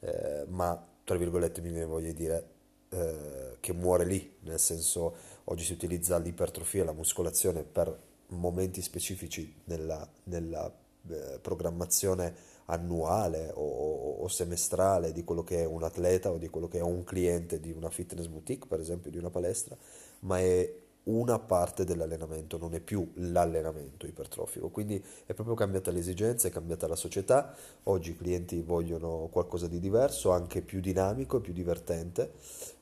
eh, 0.00 0.44
ma 0.48 0.86
tra 1.04 1.16
virgolette 1.16 1.60
mi 1.60 1.70
viene 1.70 2.12
dire 2.12 2.48
eh, 2.90 3.56
che 3.60 3.72
muore 3.72 4.04
lì, 4.04 4.36
nel 4.40 4.58
senso 4.58 5.14
oggi 5.44 5.64
si 5.64 5.72
utilizza 5.72 6.18
l'ipertrofia, 6.18 6.84
la 6.84 6.92
muscolazione 6.92 7.62
per 7.62 8.08
momenti 8.28 8.80
specifici 8.80 9.52
nella, 9.64 10.08
nella 10.24 10.72
eh, 11.08 11.38
programmazione 11.40 12.34
annuale 12.66 13.50
o, 13.54 14.22
o, 14.22 14.28
semestrale 14.28 15.12
di 15.12 15.24
quello 15.24 15.42
che 15.42 15.62
è 15.62 15.64
un 15.64 15.82
atleta 15.82 16.30
o 16.30 16.38
di 16.38 16.48
quello 16.48 16.68
che 16.68 16.78
è 16.78 16.82
un 16.82 17.02
cliente 17.02 17.58
di 17.58 17.72
una 17.72 17.90
fitness 17.90 18.26
boutique, 18.26 18.68
per 18.68 18.78
esempio, 18.78 19.10
di 19.10 19.18
una 19.18 19.30
palestra, 19.30 19.76
ma 20.20 20.38
è 20.38 20.72
una 21.04 21.38
parte 21.38 21.84
dell'allenamento, 21.84 22.58
non 22.58 22.74
è 22.74 22.80
più 22.80 23.10
l'allenamento 23.14 24.06
ipertrofico. 24.06 24.68
Quindi 24.68 25.02
è 25.26 25.32
proprio 25.32 25.54
cambiata 25.54 25.90
l'esigenza, 25.90 26.48
è 26.48 26.50
cambiata 26.50 26.86
la 26.86 26.96
società. 26.96 27.54
Oggi 27.84 28.10
i 28.10 28.16
clienti 28.16 28.60
vogliono 28.60 29.28
qualcosa 29.30 29.66
di 29.66 29.80
diverso, 29.80 30.30
anche 30.30 30.62
più 30.62 30.80
dinamico 30.80 31.38
e 31.38 31.40
più 31.40 31.52
divertente. 31.52 32.32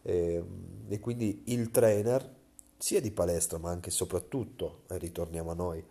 E, 0.03 0.35
ehm, 0.35 0.85
e 0.89 1.01
quindi 1.01 1.43
il 1.47 1.71
trainer, 1.71 2.37
sia 2.77 3.01
di 3.01 3.11
palestra, 3.11 3.59
ma 3.59 3.71
anche 3.71 3.89
e 3.89 3.93
soprattutto, 3.93 4.83
e 4.89 4.99
ritorniamo 4.99 5.51
a 5.51 5.55
noi, 5.55 5.85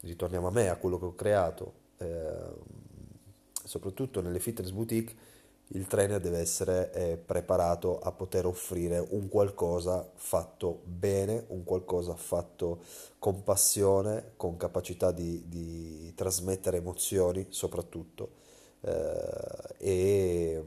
ritorniamo 0.00 0.48
a 0.48 0.50
me, 0.50 0.68
a 0.68 0.76
quello 0.76 0.98
che 0.98 1.04
ho 1.04 1.14
creato. 1.14 1.72
Eh, 1.98 2.86
soprattutto 3.64 4.22
nelle 4.22 4.40
fitness 4.40 4.70
boutique, 4.70 5.14
il 5.72 5.86
trainer 5.86 6.20
deve 6.20 6.38
essere 6.38 6.92
eh, 6.92 7.16
preparato 7.16 7.98
a 7.98 8.10
poter 8.12 8.46
offrire 8.46 9.04
un 9.10 9.28
qualcosa 9.28 10.08
fatto 10.14 10.80
bene, 10.84 11.44
un 11.48 11.62
qualcosa 11.64 12.14
fatto 12.14 12.82
con 13.18 13.42
passione, 13.42 14.32
con 14.36 14.56
capacità 14.56 15.12
di, 15.12 15.44
di 15.46 16.12
trasmettere 16.14 16.78
emozioni 16.78 17.46
soprattutto 17.50 18.30
eh, 18.80 19.74
e, 19.76 20.64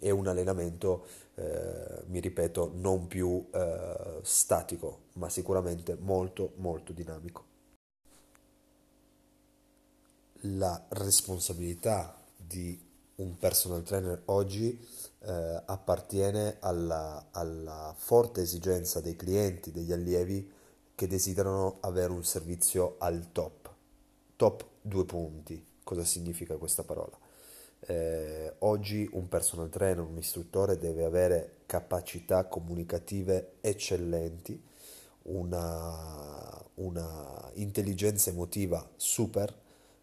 e, 0.00 0.10
un 0.10 0.26
allenamento, 0.26 1.06
eh, 1.36 2.02
mi 2.06 2.18
ripeto, 2.18 2.72
non 2.74 3.06
più 3.06 3.46
eh, 3.52 4.18
statico, 4.22 5.02
ma 5.14 5.28
sicuramente 5.28 5.96
molto 6.00 6.54
molto 6.56 6.92
dinamico. 6.92 7.44
La 10.42 10.86
responsabilità 10.88 12.16
di 12.36 12.87
un 13.18 13.36
personal 13.36 13.82
trainer 13.82 14.22
oggi 14.26 14.78
eh, 15.20 15.62
appartiene 15.66 16.56
alla, 16.60 17.28
alla, 17.32 17.94
forte 17.96 18.42
esigenza 18.42 19.00
dei 19.00 19.16
clienti, 19.16 19.72
degli 19.72 19.92
allievi 19.92 20.50
che 20.94 21.06
desiderano 21.06 21.78
avere 21.80 22.12
un 22.12 22.24
servizio 22.24 22.96
al 22.98 23.32
top. 23.32 23.70
Top 24.36 24.64
due 24.80 25.04
punti. 25.04 25.64
Cosa 25.82 26.04
significa 26.04 26.56
questa 26.56 26.84
parola? 26.84 27.16
Eh, 27.80 28.54
oggi 28.58 29.08
un 29.12 29.28
personal 29.28 29.68
trainer, 29.68 30.04
un 30.04 30.18
istruttore 30.18 30.78
deve 30.78 31.04
avere 31.04 31.56
capacità 31.66 32.44
comunicative 32.44 33.54
eccellenti, 33.60 34.60
una, 35.22 36.62
una 36.74 37.50
intelligenza 37.54 38.30
emotiva 38.30 38.88
super, 38.96 39.52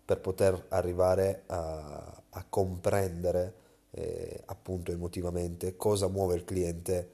per 0.05 0.19
poter 0.19 0.67
arrivare 0.69 1.43
a, 1.47 2.24
a 2.29 2.45
comprendere 2.47 3.53
eh, 3.91 4.41
appunto 4.45 4.91
emotivamente 4.91 5.75
cosa 5.75 6.07
muove 6.07 6.35
il 6.35 6.43
cliente 6.43 7.09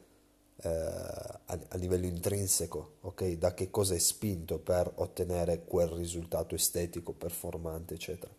eh, 0.57 0.69
a, 0.69 1.59
a, 1.69 1.77
livello 1.77 2.05
intrinseco, 2.05 2.95
ok? 3.01 3.31
Da 3.33 3.53
che 3.53 3.69
cosa 3.69 3.95
è 3.95 3.99
spinto 3.99 4.59
per 4.59 4.91
ottenere 4.95 5.63
quel 5.65 5.87
risultato 5.87 6.55
estetico, 6.55 7.13
performante, 7.13 7.93
eccetera. 7.93 8.31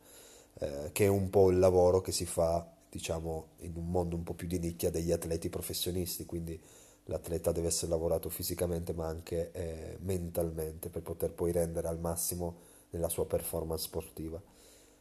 Eh, 0.59 0.91
che 0.93 1.05
è 1.07 1.09
un 1.09 1.31
po' 1.31 1.51
il 1.51 1.59
lavoro 1.59 2.01
che 2.01 2.13
si 2.13 2.27
fa, 2.27 2.69
diciamo, 2.89 3.49
in 3.59 3.73
un 3.77 3.91
mondo 3.91 4.17
un 4.17 4.23
po' 4.23 4.35
più 4.35 4.47
di 4.47 4.59
nicchia 4.59 4.91
degli 4.91 5.13
atleti 5.13 5.49
professionisti, 5.49 6.27
quindi 6.27 6.61
l'atleta 7.07 7.53
deve 7.53 7.69
essere 7.69 7.91
lavorato 7.91 8.29
fisicamente 8.29 8.93
ma 8.93 9.07
anche 9.07 9.51
eh, 9.53 9.97
mentalmente 10.03 10.89
per 10.89 11.03
poter 11.03 11.33
poi 11.33 11.51
rendere 11.51 11.89
al 11.89 11.99
massimo 11.99 12.71
nella 12.93 13.09
sua 13.09 13.27
performance 13.27 13.85
sportiva. 13.85 14.41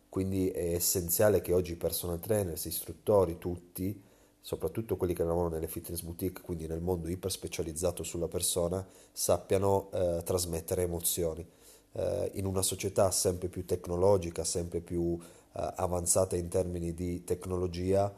Quindi 0.10 0.50
è 0.50 0.74
essenziale 0.74 1.40
che 1.40 1.54
oggi 1.54 1.72
i 1.72 1.78
personal 1.78 2.20
trainers, 2.20 2.66
istruttori, 2.66 3.38
tutti, 3.38 3.98
soprattutto 4.42 4.98
quelli 4.98 5.14
che 5.14 5.24
lavorano 5.24 5.54
nelle 5.54 5.68
fitness 5.68 6.02
boutique, 6.02 6.44
quindi 6.44 6.68
nel 6.68 6.82
mondo 6.82 7.08
iper 7.08 7.32
specializzato 7.32 8.04
sulla 8.04 8.28
persona, 8.28 8.86
sappiano 9.12 9.90
eh, 9.94 10.22
trasmettere 10.26 10.82
emozioni. 10.82 11.48
Eh, 11.94 12.32
in 12.34 12.46
una 12.46 12.62
società 12.62 13.10
sempre 13.12 13.48
più 13.48 13.66
tecnologica, 13.66 14.44
sempre 14.44 14.82
più 14.82 15.18
eh, 15.18 15.74
avanzata 15.76 16.36
in 16.36 16.50
termini 16.50 16.94
di 16.94 17.24
tecnologia, 17.24 18.14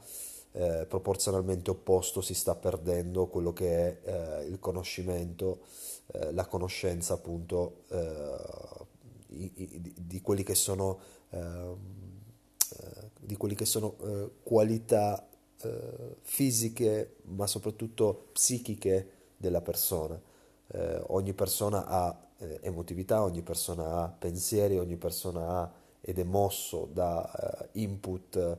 eh, 0.54 0.86
proporzionalmente 0.88 1.72
opposto 1.72 2.22
si 2.22 2.34
sta 2.34 2.56
perdendo 2.56 3.28
quello 3.28 3.54
che 3.54 4.02
è 4.02 4.42
eh, 4.42 4.46
il 4.46 4.60
conoscimento, 4.60 5.62
eh, 6.14 6.32
la 6.32 6.46
conoscenza 6.46 7.16
appunto 7.16 7.84
di 9.34 10.22
quelli 10.22 10.44
che 10.44 10.56
sono, 10.56 11.00
ehm, 11.30 11.78
eh, 13.28 13.56
che 13.56 13.66
sono 13.66 13.96
eh, 14.02 14.30
qualità 14.44 15.28
eh, 15.62 16.16
fisiche 16.22 17.16
ma 17.24 17.48
soprattutto 17.48 18.30
psichiche 18.34 19.10
della 19.38 19.62
persona. 19.62 20.20
Eh, 20.68 21.04
ogni 21.08 21.34
persona 21.34 21.86
ha 21.86 22.28
eh, 22.38 22.60
emotività, 22.62 23.24
ogni 23.24 23.42
persona 23.42 24.04
ha 24.04 24.08
pensieri, 24.08 24.78
ogni 24.78 24.98
persona 24.98 25.60
ha 25.60 25.72
ed 26.06 26.20
è 26.20 26.24
mosso 26.24 26.90
da 26.92 27.70
input 27.74 28.58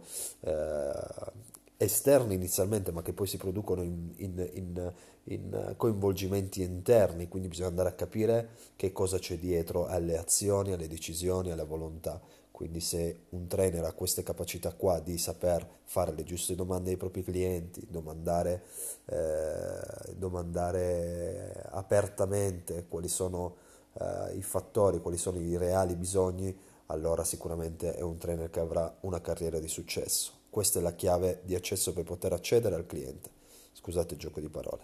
esterni 1.76 2.34
inizialmente, 2.34 2.92
ma 2.92 3.02
che 3.02 3.12
poi 3.12 3.26
si 3.26 3.36
producono 3.36 3.82
in, 3.82 4.12
in, 4.16 4.50
in, 4.54 4.92
in, 5.24 5.74
coinvolgimenti 5.76 6.62
interni, 6.62 7.28
quindi 7.28 7.48
bisogna 7.48 7.68
andare 7.68 7.88
a 7.90 7.94
capire 7.94 8.50
che 8.76 8.92
cosa 8.92 9.18
c'è 9.18 9.38
dietro 9.38 9.86
alle 9.86 10.18
azioni, 10.18 10.72
alle 10.72 10.88
decisioni, 10.88 11.50
alla 11.50 11.64
volontà. 11.64 12.20
Quindi 12.50 12.78
se 12.78 13.24
un 13.30 13.48
trainer 13.48 13.84
ha 13.84 13.92
queste 13.92 14.22
capacità 14.22 14.72
qua 14.74 15.00
di 15.00 15.18
saper 15.18 15.68
fare 15.82 16.12
le 16.12 16.22
giuste 16.22 16.54
domande 16.54 16.90
ai 16.90 16.96
propri 16.96 17.24
clienti, 17.24 17.84
domandare, 17.90 18.62
eh, 19.06 20.14
domandare 20.14 21.66
apertamente 21.70 22.86
quali 22.86 23.08
sono 23.08 23.56
eh, 23.94 24.36
i 24.36 24.42
fattori, 24.42 25.00
quali 25.00 25.16
sono 25.16 25.40
i 25.40 25.56
reali 25.56 25.96
bisogni, 25.96 26.56
allora 26.86 27.24
sicuramente 27.24 27.94
è 27.94 28.02
un 28.02 28.18
trainer 28.18 28.50
che 28.50 28.60
avrà 28.60 28.98
una 29.00 29.20
carriera 29.20 29.58
di 29.58 29.68
successo. 29.68 30.32
Questa 30.48 30.78
è 30.78 30.82
la 30.82 30.94
chiave 30.94 31.40
di 31.42 31.56
accesso 31.56 31.92
per 31.92 32.04
poter 32.04 32.32
accedere 32.32 32.76
al 32.76 32.86
cliente. 32.86 33.30
Scusate 33.72 34.14
il 34.14 34.20
gioco 34.20 34.38
di 34.38 34.48
parole, 34.48 34.82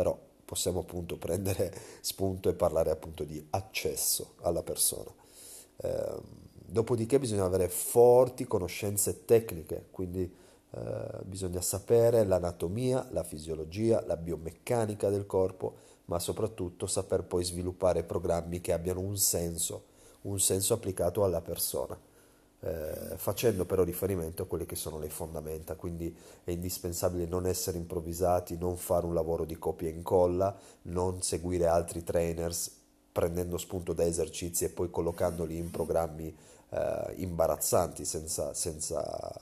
però 0.00 0.18
possiamo 0.46 0.80
appunto 0.80 1.18
prendere 1.18 1.70
spunto 2.00 2.48
e 2.48 2.54
parlare 2.54 2.90
appunto 2.90 3.22
di 3.22 3.46
accesso 3.50 4.36
alla 4.40 4.62
persona. 4.62 5.12
Eh, 5.76 6.16
dopodiché 6.54 7.18
bisogna 7.18 7.44
avere 7.44 7.68
forti 7.68 8.46
conoscenze 8.46 9.26
tecniche, 9.26 9.88
quindi 9.90 10.22
eh, 10.70 10.80
bisogna 11.24 11.60
sapere 11.60 12.24
l'anatomia, 12.24 13.06
la 13.10 13.24
fisiologia, 13.24 14.02
la 14.06 14.16
biomeccanica 14.16 15.10
del 15.10 15.26
corpo, 15.26 15.74
ma 16.06 16.18
soprattutto 16.18 16.86
saper 16.86 17.24
poi 17.24 17.44
sviluppare 17.44 18.02
programmi 18.02 18.62
che 18.62 18.72
abbiano 18.72 19.00
un 19.00 19.18
senso, 19.18 19.84
un 20.22 20.40
senso 20.40 20.72
applicato 20.72 21.24
alla 21.24 21.42
persona 21.42 22.08
eh, 22.60 23.16
facendo 23.16 23.64
però 23.64 23.82
riferimento 23.84 24.42
a 24.42 24.46
quelle 24.46 24.66
che 24.66 24.76
sono 24.76 24.98
le 24.98 25.08
fondamenta, 25.08 25.74
quindi 25.74 26.14
è 26.44 26.50
indispensabile 26.50 27.26
non 27.26 27.46
essere 27.46 27.78
improvvisati, 27.78 28.58
non 28.58 28.76
fare 28.76 29.06
un 29.06 29.14
lavoro 29.14 29.44
di 29.44 29.58
copia 29.58 29.88
e 29.88 29.92
incolla, 29.92 30.54
non 30.82 31.22
seguire 31.22 31.66
altri 31.66 32.04
trainers 32.04 32.78
prendendo 33.12 33.58
spunto 33.58 33.92
da 33.92 34.04
esercizi 34.04 34.64
e 34.64 34.68
poi 34.68 34.90
collocandoli 34.90 35.56
in 35.56 35.70
programmi 35.70 36.34
eh, 36.70 37.14
imbarazzanti 37.16 38.04
senza, 38.04 38.54
senza, 38.54 39.32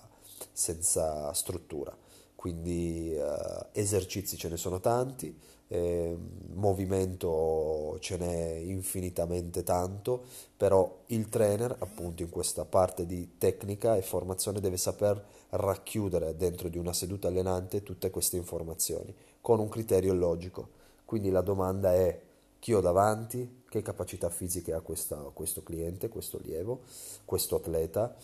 senza 0.53 1.33
struttura. 1.33 1.95
Quindi 2.38 3.12
eh, 3.12 3.66
esercizi 3.73 4.37
ce 4.37 4.49
ne 4.49 4.57
sono 4.57 4.78
tanti, 4.78 5.37
eh, 5.66 6.16
movimento 6.54 7.97
ce 7.99 8.16
n'è 8.16 8.54
infinitamente 8.64 9.64
tanto, 9.64 10.23
però 10.57 11.00
il 11.07 11.28
trainer 11.28 11.75
appunto 11.80 12.23
in 12.23 12.30
questa 12.30 12.64
parte 12.64 13.07
di 13.07 13.38
tecnica 13.38 13.97
e 13.97 14.02
formazione 14.02 14.61
deve 14.61 14.76
saper 14.76 15.21
racchiudere 15.50 16.37
dentro 16.37 16.68
di 16.68 16.78
una 16.78 16.92
seduta 16.92 17.26
allenante 17.26 17.83
tutte 17.83 18.09
queste 18.11 18.37
informazioni 18.37 19.12
con 19.40 19.59
un 19.59 19.68
criterio 19.68 20.14
logico. 20.14 20.68
Quindi 21.04 21.30
la 21.30 21.40
domanda 21.42 21.92
è 21.92 22.21
chi 22.61 22.73
ho 22.73 22.80
davanti, 22.80 23.62
che 23.68 23.83
capacità 23.83 24.30
fisiche 24.30 24.73
ha 24.75 24.80
questa, 24.80 25.16
questo 25.35 25.64
cliente, 25.64 26.09
questo 26.09 26.37
allievo, 26.37 26.83
questo 27.25 27.57
atleta, 27.57 28.14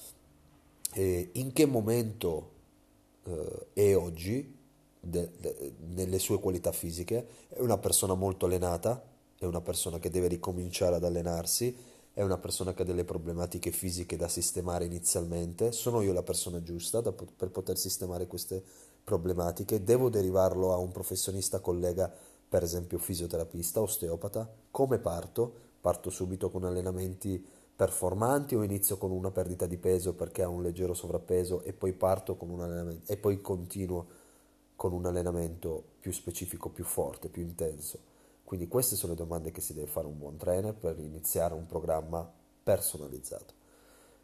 in 0.92 1.52
che 1.52 1.66
momento 1.66 2.53
eh, 3.24 3.66
è 3.72 3.96
oggi 3.96 4.56
de, 5.00 5.30
de, 5.38 5.72
nelle 5.88 6.18
sue 6.18 6.40
qualità 6.40 6.72
fisiche, 6.72 7.26
è 7.48 7.60
una 7.60 7.78
persona 7.78 8.14
molto 8.14 8.46
allenata, 8.46 9.02
è 9.38 9.44
una 9.44 9.60
persona 9.60 9.98
che 9.98 10.10
deve 10.10 10.28
ricominciare 10.28 10.96
ad 10.96 11.04
allenarsi, 11.04 11.76
è 12.12 12.22
una 12.22 12.38
persona 12.38 12.72
che 12.72 12.82
ha 12.82 12.84
delle 12.84 13.04
problematiche 13.04 13.70
fisiche 13.72 14.16
da 14.16 14.28
sistemare 14.28 14.84
inizialmente, 14.84 15.72
sono 15.72 16.00
io 16.00 16.12
la 16.12 16.22
persona 16.22 16.62
giusta 16.62 17.00
da, 17.00 17.12
per 17.12 17.50
poter 17.50 17.76
sistemare 17.76 18.26
queste 18.26 18.62
problematiche, 19.02 19.82
devo 19.82 20.08
derivarlo 20.08 20.72
a 20.72 20.78
un 20.78 20.92
professionista 20.92 21.58
collega, 21.60 22.10
per 22.48 22.62
esempio 22.62 22.98
fisioterapista, 22.98 23.80
osteopata, 23.80 24.48
come 24.70 24.98
parto? 24.98 25.72
Parto 25.80 26.08
subito 26.08 26.50
con 26.50 26.64
allenamenti 26.64 27.44
performanti 27.76 28.54
o 28.54 28.62
inizio 28.62 28.96
con 28.98 29.10
una 29.10 29.30
perdita 29.30 29.66
di 29.66 29.76
peso 29.76 30.14
perché 30.14 30.42
ha 30.42 30.48
un 30.48 30.62
leggero 30.62 30.94
sovrappeso 30.94 31.62
e 31.62 31.72
poi 31.72 31.92
parto 31.92 32.36
con 32.36 32.50
un 32.50 32.60
allenamento 32.62 33.12
e 33.12 33.16
poi 33.16 33.40
continuo 33.40 34.06
con 34.76 34.92
un 34.92 35.06
allenamento 35.06 35.82
più 36.00 36.12
specifico, 36.12 36.68
più 36.68 36.84
forte, 36.84 37.28
più 37.28 37.42
intenso. 37.42 37.98
Quindi 38.44 38.68
queste 38.68 38.96
sono 38.96 39.12
le 39.12 39.18
domande 39.18 39.50
che 39.50 39.60
si 39.60 39.74
deve 39.74 39.86
fare 39.86 40.06
un 40.06 40.18
buon 40.18 40.36
trainer 40.36 40.74
per 40.74 40.98
iniziare 40.98 41.54
un 41.54 41.66
programma 41.66 42.30
personalizzato. 42.62 43.62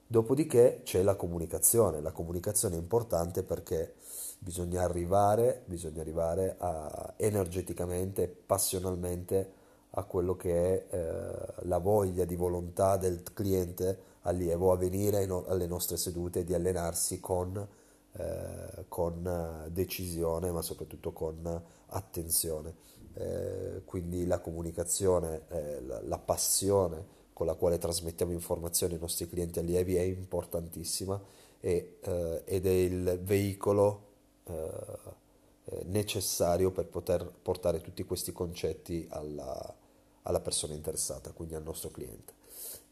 Dopodiché 0.06 0.80
c'è 0.82 1.02
la 1.02 1.14
comunicazione. 1.14 2.00
La 2.00 2.10
comunicazione 2.10 2.74
è 2.74 2.78
importante 2.78 3.42
perché 3.42 3.94
bisogna 4.38 4.82
arrivare, 4.82 5.62
bisogna 5.66 6.00
arrivare 6.00 6.56
a, 6.58 7.14
energeticamente, 7.16 8.26
passionalmente 8.28 9.52
a 9.92 10.04
quello 10.04 10.36
che 10.36 10.86
è 10.88 10.96
eh, 10.96 11.54
la 11.62 11.78
voglia 11.78 12.24
di 12.24 12.36
volontà 12.36 12.96
del 12.96 13.22
cliente 13.32 14.08
allievo 14.22 14.72
a 14.72 14.76
venire 14.76 15.26
no, 15.26 15.44
alle 15.46 15.66
nostre 15.66 15.96
sedute, 15.96 16.44
di 16.44 16.54
allenarsi 16.54 17.18
con, 17.20 17.66
eh, 18.12 18.84
con 18.88 19.68
decisione, 19.70 20.50
ma 20.50 20.62
soprattutto 20.62 21.12
con 21.12 21.62
attenzione. 21.86 22.88
Eh, 23.14 23.82
quindi 23.84 24.26
la 24.26 24.38
comunicazione, 24.38 25.42
eh, 25.48 25.80
la, 25.80 26.00
la, 26.02 26.18
passione 26.18 27.18
con 27.32 27.46
la 27.46 27.54
quale 27.54 27.78
trasmettiamo 27.78 28.30
informazioni 28.30 28.94
ai 28.94 29.00
nostri 29.00 29.28
clienti 29.28 29.58
allievi 29.58 29.96
è 29.96 30.02
importantissima 30.02 31.20
e, 31.58 31.98
eh, 32.00 32.42
ed 32.44 32.66
è 32.66 32.70
il 32.70 33.18
veicolo 33.24 34.06
eh, 34.44 35.84
necessario 35.86 36.70
per 36.70 36.86
poter 36.86 37.28
portare 37.42 37.80
tutti 37.80 38.04
questi 38.04 38.32
concetti 38.32 39.06
alla, 39.10 39.74
alla 40.22 40.40
persona 40.40 40.74
interessata, 40.74 41.32
quindi 41.32 41.54
al 41.54 41.62
nostro 41.62 41.90
cliente. 41.90 42.34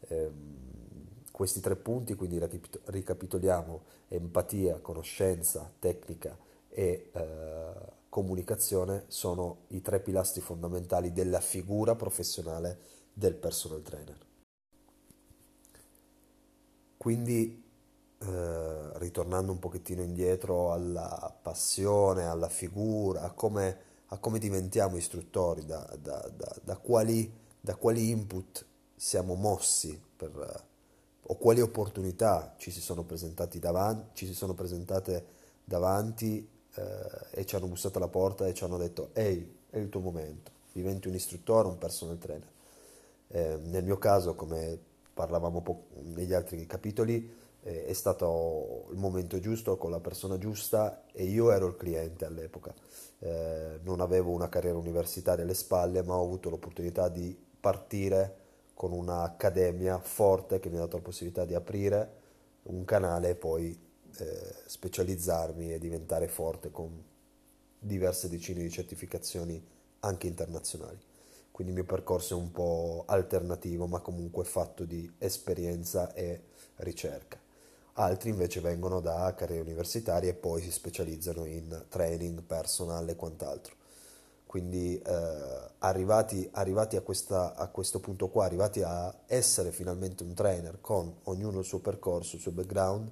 Ehm, 0.07 0.77
questi 1.31 1.61
tre 1.61 1.75
punti, 1.77 2.15
quindi 2.15 2.37
ricapitoliamo 2.85 3.81
empatia, 4.09 4.79
conoscenza, 4.79 5.71
tecnica 5.79 6.37
e 6.67 7.09
eh, 7.13 7.71
comunicazione, 8.09 9.05
sono 9.07 9.59
i 9.67 9.81
tre 9.81 9.99
pilastri 10.01 10.41
fondamentali 10.41 11.13
della 11.13 11.39
figura 11.39 11.95
professionale 11.95 12.79
del 13.13 13.35
personal 13.35 13.81
trainer. 13.81 14.17
Quindi, 16.97 17.63
eh, 18.17 18.97
ritornando 18.99 19.53
un 19.53 19.59
pochettino 19.59 20.01
indietro 20.01 20.73
alla 20.73 21.33
passione, 21.41 22.25
alla 22.25 22.49
figura, 22.49 23.31
come 23.31 23.87
a 24.11 24.17
come 24.17 24.39
diventiamo 24.39 24.97
istruttori, 24.97 25.65
da, 25.65 25.87
da, 26.01 26.29
da, 26.35 26.55
da 26.63 26.77
quali, 26.77 27.31
quali, 27.75 28.09
input 28.09 28.65
siamo 28.95 29.35
mossi 29.35 29.99
per, 30.15 30.63
o 31.21 31.35
quali 31.35 31.61
opportunità 31.61 32.55
ci 32.57 32.71
si 32.71 32.81
sono, 32.81 33.03
davanti, 33.59 34.09
ci 34.13 34.25
si 34.25 34.33
sono 34.33 34.53
presentate 34.53 35.37
davanti 35.63 36.47
eh, 36.73 37.09
e 37.31 37.45
ci 37.45 37.55
hanno 37.55 37.67
bussato 37.67 37.97
alla 37.97 38.07
porta 38.07 38.47
e 38.47 38.53
ci 38.53 38.63
hanno 38.63 38.77
detto 38.77 39.09
ehi, 39.13 39.57
è 39.69 39.77
il 39.77 39.89
tuo 39.89 40.01
momento, 40.01 40.51
diventi 40.71 41.07
un 41.07 41.13
istruttore, 41.13 41.67
un 41.67 41.77
personal 41.77 42.17
trainer. 42.17 42.51
Eh, 43.27 43.57
nel 43.63 43.83
mio 43.83 43.99
caso, 43.99 44.33
come 44.33 44.79
parlavamo 45.13 45.61
po- 45.61 45.85
negli 46.01 46.33
altri 46.33 46.65
capitoli, 46.65 47.37
eh, 47.63 47.85
è 47.85 47.93
stato 47.93 48.87
il 48.91 48.97
momento 48.97 49.39
giusto 49.39 49.77
con 49.77 49.91
la 49.91 49.99
persona 49.99 50.37
giusta 50.37 51.03
e 51.11 51.25
io 51.25 51.51
ero 51.51 51.67
il 51.67 51.75
cliente 51.75 52.25
all'epoca 52.25 52.73
eh, 53.19 53.79
non 53.83 53.99
avevo 53.99 54.31
una 54.31 54.49
carriera 54.49 54.77
universitaria 54.77 55.43
alle 55.43 55.53
spalle, 55.53 56.03
ma 56.03 56.15
ho 56.15 56.23
avuto 56.23 56.49
l'opportunità 56.49 57.09
di 57.09 57.37
partire 57.59 58.47
con 58.73 58.93
un'accademia 58.93 59.99
forte 59.99 60.59
che 60.59 60.69
mi 60.69 60.77
ha 60.77 60.81
dato 60.81 60.97
la 60.97 61.03
possibilità 61.03 61.43
di 61.43 61.53
aprire 61.53 62.17
un 62.63 62.85
canale 62.85 63.29
e 63.29 63.35
poi 63.35 63.77
eh, 64.17 64.55
specializzarmi 64.65 65.73
e 65.73 65.79
diventare 65.79 66.27
forte 66.27 66.71
con 66.71 67.03
diverse 67.77 68.29
decine 68.29 68.61
di 68.61 68.69
certificazioni 68.69 69.61
anche 70.01 70.27
internazionali. 70.27 70.99
Quindi 71.51 71.73
il 71.73 71.79
mio 71.79 71.89
percorso 71.89 72.35
è 72.35 72.37
un 72.37 72.51
po' 72.51 73.03
alternativo, 73.05 73.85
ma 73.85 73.99
comunque 73.99 74.45
fatto 74.45 74.85
di 74.85 75.11
esperienza 75.17 76.13
e 76.13 76.43
ricerca 76.77 77.38
altri 77.99 78.29
invece 78.29 78.61
vengono 78.61 79.01
da 79.01 79.33
carriere 79.35 79.61
universitarie 79.61 80.29
e 80.29 80.33
poi 80.33 80.61
si 80.61 80.71
specializzano 80.71 81.45
in 81.45 81.85
training 81.89 82.41
personal 82.43 83.07
e 83.09 83.15
quant'altro. 83.15 83.75
Quindi 84.45 84.99
eh, 84.99 85.69
arrivati, 85.79 86.49
arrivati 86.53 86.95
a, 86.95 87.01
questa, 87.01 87.53
a, 87.55 87.67
questo 87.67 87.99
punto 87.99 88.29
qua, 88.29 88.45
arrivati 88.45 88.81
a 88.81 89.13
essere 89.27 89.71
finalmente 89.71 90.23
un 90.23 90.33
trainer 90.33 90.79
con 90.81 91.13
ognuno 91.23 91.59
il 91.59 91.65
suo 91.65 91.79
percorso, 91.79 92.35
il 92.35 92.41
suo 92.41 92.51
background, 92.51 93.11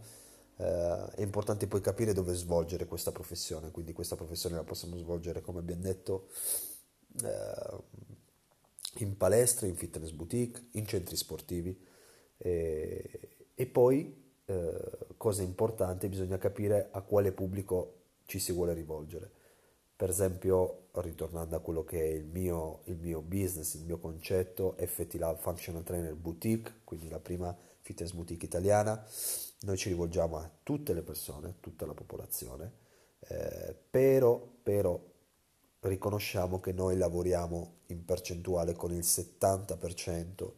eh, 0.55 1.05
è 1.15 1.21
importante 1.21 1.67
poi 1.67 1.81
capire 1.81 2.13
dove 2.13 2.33
svolgere 2.33 2.87
questa 2.87 3.11
professione. 3.11 3.69
Quindi 3.69 3.93
questa 3.93 4.15
professione 4.15 4.55
la 4.55 4.63
possiamo 4.63 4.97
svolgere, 4.97 5.41
come 5.41 5.59
abbiamo 5.59 5.81
detto, 5.81 6.29
eh, 7.23 7.83
in 9.03 9.15
palestre, 9.15 9.67
in 9.67 9.75
fitness 9.75 10.11
boutique, 10.11 10.69
in 10.71 10.87
centri 10.87 11.15
sportivi 11.15 11.77
e, 12.37 13.49
e 13.53 13.65
poi 13.67 14.25
eh, 14.49 14.97
cosa 15.17 15.41
importante, 15.41 16.07
bisogna 16.07 16.37
capire 16.37 16.87
a 16.91 17.01
quale 17.01 17.33
pubblico 17.33 17.95
ci 18.25 18.39
si 18.39 18.53
vuole 18.53 18.73
rivolgere. 18.73 19.29
Per 19.95 20.09
esempio, 20.09 20.87
ritornando 20.93 21.55
a 21.55 21.59
quello 21.59 21.83
che 21.83 21.99
è 22.01 22.13
il 22.13 22.25
mio, 22.25 22.81
il 22.85 22.97
mio 22.97 23.21
business, 23.21 23.73
il 23.73 23.83
mio 23.83 23.97
concetto, 23.97 24.75
FT 24.77 25.15
Lab 25.15 25.37
Functional 25.39 25.83
Trainer 25.83 26.13
Boutique, 26.15 26.81
quindi 26.83 27.09
la 27.09 27.19
prima 27.19 27.55
fitness 27.81 28.11
boutique 28.11 28.45
italiana, 28.45 29.03
noi 29.61 29.77
ci 29.77 29.89
rivolgiamo 29.89 30.37
a 30.37 30.49
tutte 30.63 30.93
le 30.93 31.01
persone, 31.01 31.55
tutta 31.59 31.85
la 31.85 31.93
popolazione, 31.93 32.71
eh, 33.19 33.75
però, 33.89 34.39
però 34.61 34.99
riconosciamo 35.81 36.59
che 36.59 36.71
noi 36.71 36.95
lavoriamo 36.97 37.79
in 37.87 38.05
percentuale 38.05 38.73
con 38.73 38.91
il 38.91 38.99
70%, 38.99 40.51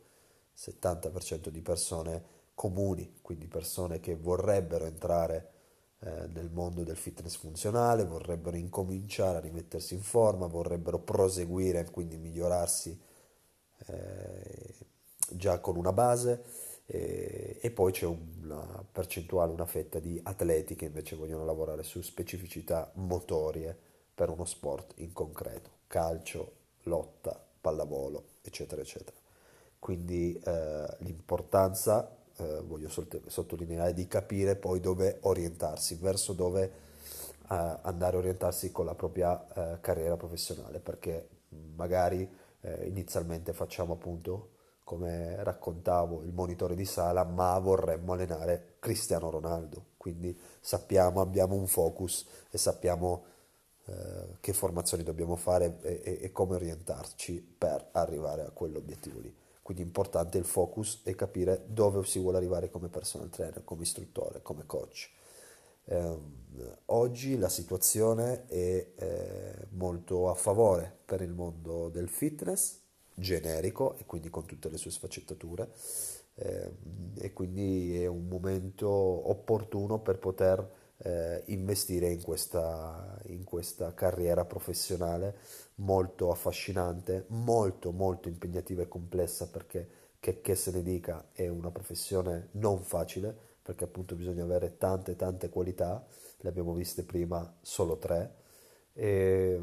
70% 0.55 1.47
di 1.49 1.61
persone 1.61 2.37
comuni, 2.59 3.19
quindi 3.21 3.47
persone 3.47 4.01
che 4.01 4.17
vorrebbero 4.17 4.83
entrare 4.83 5.51
eh, 5.99 6.27
nel 6.33 6.49
mondo 6.51 6.83
del 6.83 6.97
fitness 6.97 7.37
funzionale, 7.37 8.03
vorrebbero 8.03 8.57
incominciare 8.57 9.37
a 9.37 9.39
rimettersi 9.39 9.93
in 9.93 10.01
forma, 10.01 10.45
vorrebbero 10.45 10.99
proseguire, 10.99 11.89
quindi 11.89 12.17
migliorarsi 12.17 13.01
eh, 13.85 14.75
già 15.29 15.59
con 15.61 15.77
una 15.77 15.93
base 15.93 16.43
e, 16.85 17.59
e 17.61 17.71
poi 17.71 17.93
c'è 17.93 18.05
una 18.05 18.83
percentuale, 18.91 19.53
una 19.53 19.65
fetta 19.65 19.99
di 19.99 20.19
atleti 20.21 20.75
che 20.75 20.83
invece 20.83 21.15
vogliono 21.15 21.45
lavorare 21.45 21.83
su 21.83 22.01
specificità 22.01 22.91
motorie 22.95 23.73
per 24.13 24.29
uno 24.31 24.43
sport 24.43 24.95
in 24.97 25.13
concreto, 25.13 25.69
calcio, 25.87 26.51
lotta, 26.83 27.41
pallavolo, 27.61 28.31
eccetera, 28.41 28.81
eccetera. 28.81 29.15
Quindi 29.79 30.37
eh, 30.43 30.97
l'importanza 30.99 32.17
eh, 32.39 32.61
voglio 32.61 32.89
sottolineare, 32.89 33.93
di 33.93 34.07
capire 34.07 34.55
poi 34.55 34.79
dove 34.79 35.17
orientarsi, 35.21 35.95
verso 35.95 36.33
dove 36.33 36.63
eh, 36.63 37.77
andare 37.81 38.15
a 38.15 38.19
orientarsi 38.19 38.71
con 38.71 38.85
la 38.85 38.95
propria 38.95 39.45
eh, 39.53 39.79
carriera 39.81 40.17
professionale, 40.17 40.79
perché 40.79 41.27
magari 41.75 42.27
eh, 42.61 42.87
inizialmente 42.87 43.53
facciamo 43.53 43.93
appunto 43.93 44.51
come 44.83 45.43
raccontavo, 45.43 46.23
il 46.23 46.33
monitore 46.33 46.75
di 46.75 46.85
sala, 46.85 47.23
ma 47.23 47.59
vorremmo 47.59 48.13
allenare 48.13 48.77
Cristiano 48.79 49.29
Ronaldo. 49.29 49.85
Quindi 49.97 50.35
sappiamo, 50.59 51.21
abbiamo 51.21 51.53
un 51.53 51.67
focus 51.67 52.25
e 52.49 52.57
sappiamo 52.57 53.23
eh, 53.85 54.37
che 54.39 54.51
formazioni 54.51 55.03
dobbiamo 55.03 55.35
fare 55.35 55.77
e, 55.81 56.01
e, 56.03 56.17
e 56.21 56.31
come 56.31 56.55
orientarci 56.55 57.55
per 57.55 57.89
arrivare 57.91 58.41
a 58.45 58.49
quell'obiettivo 58.49 59.19
lì. 59.19 59.31
Quindi 59.69 59.85
importante 59.85 60.39
il 60.39 60.45
focus 60.45 61.01
e 61.03 61.13
capire 61.13 61.63
dove 61.67 62.03
si 62.03 62.17
vuole 62.17 62.37
arrivare 62.37 62.71
come 62.71 62.87
personal 62.87 63.29
trainer, 63.29 63.63
come 63.63 63.83
istruttore, 63.83 64.41
come 64.41 64.63
coach. 64.65 65.11
Eh, 65.85 66.17
oggi 66.85 67.37
la 67.37 67.49
situazione 67.49 68.47
è 68.47 68.87
eh, 68.95 69.67
molto 69.73 70.27
a 70.27 70.33
favore 70.33 70.91
per 71.05 71.21
il 71.21 71.33
mondo 71.33 71.89
del 71.89 72.09
fitness 72.09 72.79
generico 73.13 73.95
e 73.99 74.07
quindi 74.07 74.31
con 74.31 74.47
tutte 74.47 74.69
le 74.69 74.77
sue 74.77 74.89
sfaccettature 74.89 75.69
eh, 76.33 76.71
e 77.19 77.31
quindi 77.31 78.01
è 78.01 78.07
un 78.07 78.27
momento 78.27 78.89
opportuno 78.89 79.99
per 79.99 80.17
poter 80.17 80.67
eh, 81.03 81.43
investire 81.47 82.09
in 82.11 82.21
questa, 82.21 83.19
in 83.25 83.43
questa 83.43 83.93
carriera 83.93 84.45
professionale 84.45 85.37
molto 85.75 86.31
affascinante, 86.31 87.25
molto 87.27 87.91
molto 87.91 88.27
impegnativa 88.27 88.81
e 88.81 88.87
complessa 88.87 89.47
perché 89.47 89.89
che, 90.19 90.41
che 90.41 90.55
se 90.55 90.71
ne 90.71 90.83
dica 90.83 91.29
è 91.31 91.47
una 91.47 91.71
professione 91.71 92.49
non 92.51 92.81
facile 92.83 93.47
perché 93.69 93.83
appunto 93.83 94.15
bisogna 94.15 94.43
avere 94.43 94.77
tante 94.77 95.15
tante 95.15 95.49
qualità, 95.49 96.03
le 96.37 96.49
abbiamo 96.49 96.73
viste 96.73 97.03
prima 97.03 97.55
solo 97.61 97.97
tre, 97.97 98.33
e, 98.93 99.61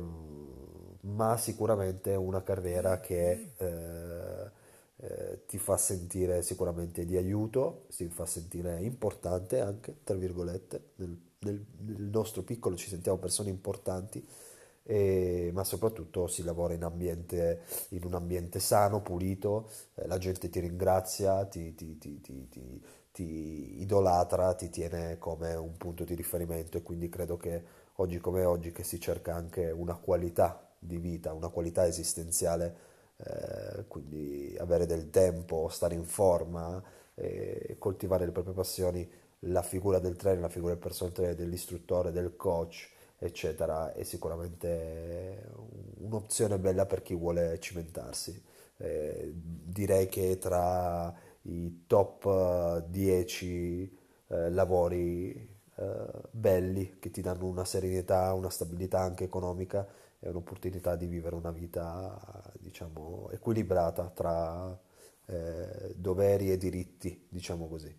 ma 1.01 1.37
sicuramente 1.37 2.15
una 2.15 2.43
carriera 2.45 3.01
che 3.01 3.53
eh, 3.57 4.51
eh, 4.99 5.45
ti 5.47 5.59
fa 5.59 5.77
sentire 5.77 6.43
sicuramente 6.43 7.05
di 7.05 7.17
aiuto, 7.17 7.87
ti 7.95 8.09
fa 8.09 8.27
sentire 8.27 8.81
importante 8.83 9.61
anche, 9.61 9.97
tra 10.05 10.17
virgolette, 10.17 10.93
nel, 10.97 11.19
nel, 11.41 11.65
nel 11.79 12.03
nostro 12.03 12.43
piccolo 12.43 12.77
ci 12.77 12.89
sentiamo 12.89 13.19
persone 13.19 13.51
importanti, 13.51 14.27
e, 14.83 15.51
ma 15.53 15.65
soprattutto 15.65 16.29
si 16.29 16.45
lavora 16.45 16.75
in, 16.75 16.85
ambiente, 16.85 17.63
in 17.91 18.05
un 18.05 18.15
ambiente 18.15 18.61
sano, 18.61 19.03
pulito, 19.03 19.69
eh, 19.95 20.07
la 20.07 20.19
gente 20.19 20.49
ti 20.49 20.61
ringrazia, 20.61 21.45
ti, 21.45 21.75
ti, 21.75 21.99
ti, 21.99 22.21
ti 23.17 23.81
idolatra, 23.81 24.55
ti 24.55 24.69
tiene 24.71 25.19
come 25.19 25.55
un 25.55 25.77
punto 25.77 26.05
di 26.05 26.15
riferimento 26.15 26.77
e 26.77 26.83
quindi 26.83 27.09
credo 27.09 27.37
che 27.37 27.65
oggi 27.95 28.19
come 28.19 28.45
oggi 28.45 28.73
che 28.73 28.85
si 28.85 29.01
cerca 29.01 29.35
anche 29.35 29.71
una 29.71 29.95
qualità 29.95 30.69
di 30.79 30.99
vita, 30.99 31.33
una 31.33 31.49
qualità 31.49 31.87
esistenziale, 31.87 32.77
eh, 33.19 33.85
quindi 33.89 34.57
avere 34.59 34.87
del 34.87 35.11
tempo, 35.11 35.69
stare 35.69 35.95
in 35.95 36.05
forma, 36.05 36.83
eh, 37.15 37.77
coltivare 37.79 38.27
le 38.27 38.33
proprie 38.33 38.55
passioni, 38.55 39.09
la 39.41 39.63
figura 39.63 39.99
del 39.99 40.17
trainer, 40.17 40.41
la 40.43 40.49
figura 40.49 40.73
del 40.73 40.83
personal 40.83 41.13
trainer, 41.15 41.35
dell'istruttore, 41.35 42.13
del 42.13 42.37
coach, 42.37 42.91
eccetera, 43.19 43.93
è 43.93 44.03
sicuramente 44.03 45.49
un'opzione 45.99 46.59
bella 46.59 46.87
per 46.87 47.03
chi 47.03 47.15
vuole 47.15 47.59
cimentarsi. 47.61 48.43
Eh, 48.79 49.33
direi 49.35 50.09
che 50.09 50.39
tra 50.39 51.15
i 51.43 51.85
top 51.87 52.85
10 52.87 53.99
eh, 54.29 54.51
lavori 54.51 55.33
eh, 55.77 56.07
belli 56.31 56.99
che 56.99 57.11
ti 57.11 57.21
danno 57.23 57.47
una 57.47 57.65
serenità, 57.65 58.33
una 58.35 58.51
stabilità 58.51 59.01
anche 59.01 59.25
economica 59.25 59.87
e 60.19 60.29
un'opportunità 60.29 60.97
di 60.97 61.07
vivere 61.07 61.37
una 61.37 61.51
vita, 61.51 62.19
diciamo, 62.77 63.31
equilibrata 63.31 64.11
tra 64.11 64.79
eh, 65.25 65.95
doveri 65.97 66.53
e 66.53 66.59
diritti, 66.59 67.27
diciamo 67.31 67.69
così, 67.69 67.95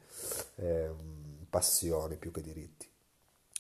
ehm, 0.56 1.48
passioni 1.50 2.18
più 2.18 2.30
che 2.30 2.42
diritti. 2.42 2.88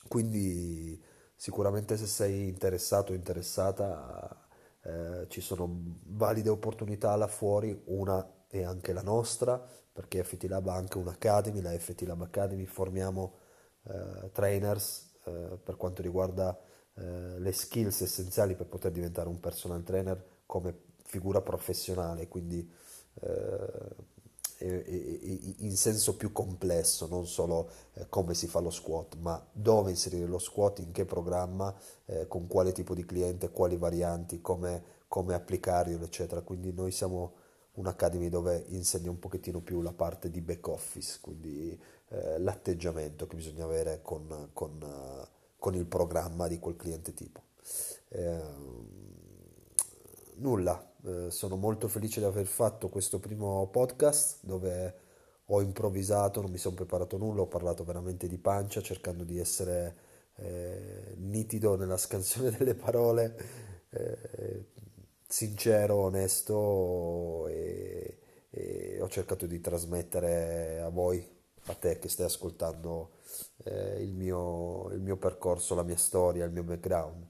Quindi 0.07 1.01
sicuramente 1.35 1.97
se 1.97 2.05
sei 2.05 2.47
interessato 2.47 3.11
o 3.11 3.15
interessata 3.15 4.47
eh, 4.83 5.25
ci 5.29 5.41
sono 5.41 5.67
valide 6.05 6.49
opportunità 6.49 7.15
là 7.15 7.27
fuori, 7.27 7.81
una 7.85 8.45
è 8.47 8.61
anche 8.61 8.93
la 8.93 9.01
nostra, 9.01 9.61
perché 9.91 10.23
FT 10.23 10.43
Lab 10.43 10.67
ha 10.67 10.75
anche 10.75 10.99
un'academy, 10.99 11.61
la 11.61 11.71
FT 11.71 12.01
Lab 12.03 12.21
Academy, 12.21 12.65
formiamo 12.65 13.37
eh, 13.87 14.29
trainers 14.31 15.15
eh, 15.25 15.57
per 15.63 15.75
quanto 15.77 16.03
riguarda 16.03 16.57
eh, 16.93 17.39
le 17.39 17.51
skills 17.51 18.01
essenziali 18.01 18.55
per 18.55 18.67
poter 18.67 18.91
diventare 18.91 19.27
un 19.27 19.39
personal 19.39 19.83
trainer 19.83 20.23
come 20.45 20.86
figura 21.07 21.41
professionale, 21.41 22.27
quindi 22.27 22.69
eh, 23.21 24.05
in 24.59 25.75
senso 25.75 26.17
più 26.17 26.31
complesso, 26.31 27.07
non 27.07 27.25
solo 27.27 27.69
eh, 27.93 28.07
come 28.09 28.33
si 28.33 28.47
fa 28.47 28.59
lo 28.59 28.71
squat, 28.71 29.15
ma 29.17 29.43
dove 29.51 29.91
inserire 29.91 30.25
lo 30.25 30.39
squat, 30.39 30.79
in 30.79 30.91
che 30.91 31.05
programma, 31.05 31.73
eh, 32.05 32.27
con 32.27 32.47
quale 32.47 32.71
tipo 32.73 32.93
di 32.93 33.05
cliente, 33.05 33.51
quali 33.51 33.77
varianti, 33.77 34.41
come, 34.41 34.83
come 35.07 35.33
applicarlo, 35.33 36.03
eccetera. 36.03 36.41
Quindi 36.41 36.73
noi 36.73 36.91
siamo 36.91 37.33
un'academy 37.73 38.29
dove 38.29 38.65
insegna 38.69 39.09
un 39.09 39.19
pochettino 39.19 39.61
più 39.61 39.81
la 39.81 39.93
parte 39.93 40.29
di 40.29 40.41
back 40.41 40.67
office, 40.67 41.19
quindi 41.21 41.79
l'atteggiamento 42.37 43.27
che 43.27 43.35
bisogna 43.35 43.65
avere 43.65 43.99
con, 44.01 44.49
con, 44.53 44.79
con, 45.59 45.75
il 45.75 45.85
programma 45.85 46.47
di 46.47 46.57
quel 46.57 46.77
cliente 46.77 47.13
tipo. 47.13 47.41
Eh, 48.07 48.41
nulla, 50.35 50.93
eh, 51.05 51.31
sono 51.31 51.55
molto 51.55 51.87
felice 51.87 52.19
di 52.19 52.25
aver 52.25 52.45
fatto 52.45 52.89
questo 52.89 53.19
primo 53.19 53.67
podcast 53.67 54.39
dove 54.41 55.05
ho 55.45 55.61
improvvisato, 55.61 56.41
non 56.41 56.51
mi 56.51 56.57
sono 56.57 56.75
preparato 56.75 57.17
nulla, 57.17 57.41
ho 57.41 57.47
parlato 57.47 57.83
veramente 57.83 58.27
di 58.27 58.37
pancia 58.37 58.81
cercando 58.81 59.23
di 59.23 59.39
essere 59.39 59.95
eh, 60.35 61.13
nitido 61.17 61.75
nella 61.75 61.97
scansione 61.97 62.51
delle 62.51 62.75
parole 62.75 63.35
eh, 63.89 64.65
sincero, 65.27 65.95
onesto 65.95 67.47
e, 67.47 68.19
e, 68.49 69.01
ho 69.01 69.07
cercato 69.09 69.45
di 69.45 69.59
trasmettere 69.59 70.81
a 70.81 70.89
voi, 70.89 71.25
a 71.65 71.73
te 71.73 71.99
che 71.99 72.09
stai 72.09 72.25
ascoltando 72.25 73.11
eh, 73.65 74.01
il, 74.01 74.13
mio, 74.13 74.89
il, 74.91 75.01
mio, 75.01 75.17
percorso, 75.17 75.75
la 75.75 75.83
mia 75.83 75.97
storia, 75.97 76.45
il 76.45 76.51
mio 76.51 76.63
background. 76.63 77.25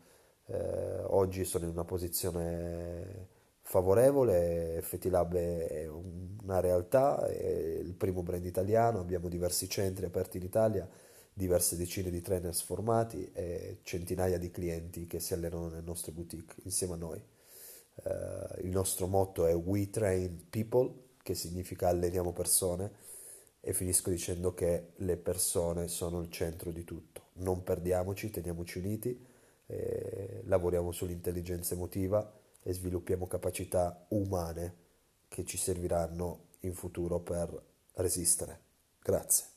Eh, 0.46 1.02
oggi 1.08 1.44
sono 1.44 1.66
in 1.66 1.72
una 1.72 1.84
posizione 1.84 3.36
favorevole, 3.68 4.80
FT 4.82 5.06
Lab 5.08 5.36
è 5.36 5.88
una 5.88 6.62
realtà, 6.62 7.28
è 7.28 7.78
il 7.84 7.94
primo 7.96 8.24
brand 8.24 8.46
italiano, 8.46 9.00
abbiamo 9.00 9.28
diversi 9.28 9.68
centri 9.68 10.06
aperti 10.06 10.38
in 10.38 10.44
Italia, 10.44 10.88
diverse 11.34 11.76
decine 11.76 12.10
di 12.10 12.22
trainers 12.22 12.62
formati 12.62 13.30
e 13.34 13.80
centinaia 13.84 14.38
di 14.38 14.52
clienti 14.52 15.06
che 15.06 15.20
si 15.20 15.34
allenano 15.34 15.68
nelle 15.68 15.82
nostre 15.82 16.14
boutique 16.14 16.56
insieme 16.64 16.94
a 16.94 16.96
noi. 16.96 17.22
Uh, 17.96 18.66
il 18.66 18.70
nostro 18.70 19.06
motto 19.06 19.46
è 19.46 19.54
We 19.54 19.90
Train 19.90 20.48
People, 20.50 20.90
che 21.22 21.36
significa 21.36 21.90
alleniamo 21.90 22.32
persone, 22.32 22.90
e 23.60 23.74
finisco 23.74 24.10
dicendo 24.10 24.54
che 24.54 24.92
le 24.96 25.18
persone 25.18 25.90
sono 25.90 26.22
il 26.22 26.30
centro 26.32 26.72
di 26.72 26.86
tutto. 26.86 27.32
Non 27.34 27.64
perdiamoci, 27.64 28.30
teniamoci 28.30 28.78
uniti, 28.78 29.26
eh, 29.66 30.42
lavoriamo 30.46 30.94
sull'intelligenza 30.94 31.74
emotiva 31.74 32.37
e 32.68 32.74
sviluppiamo 32.74 33.28
capacità 33.28 34.06
umane 34.10 34.76
che 35.30 35.46
ci 35.46 35.56
serviranno 35.56 36.48
in 36.62 36.74
futuro 36.74 37.22
per 37.22 37.64
resistere. 37.94 38.60
Grazie. 39.02 39.57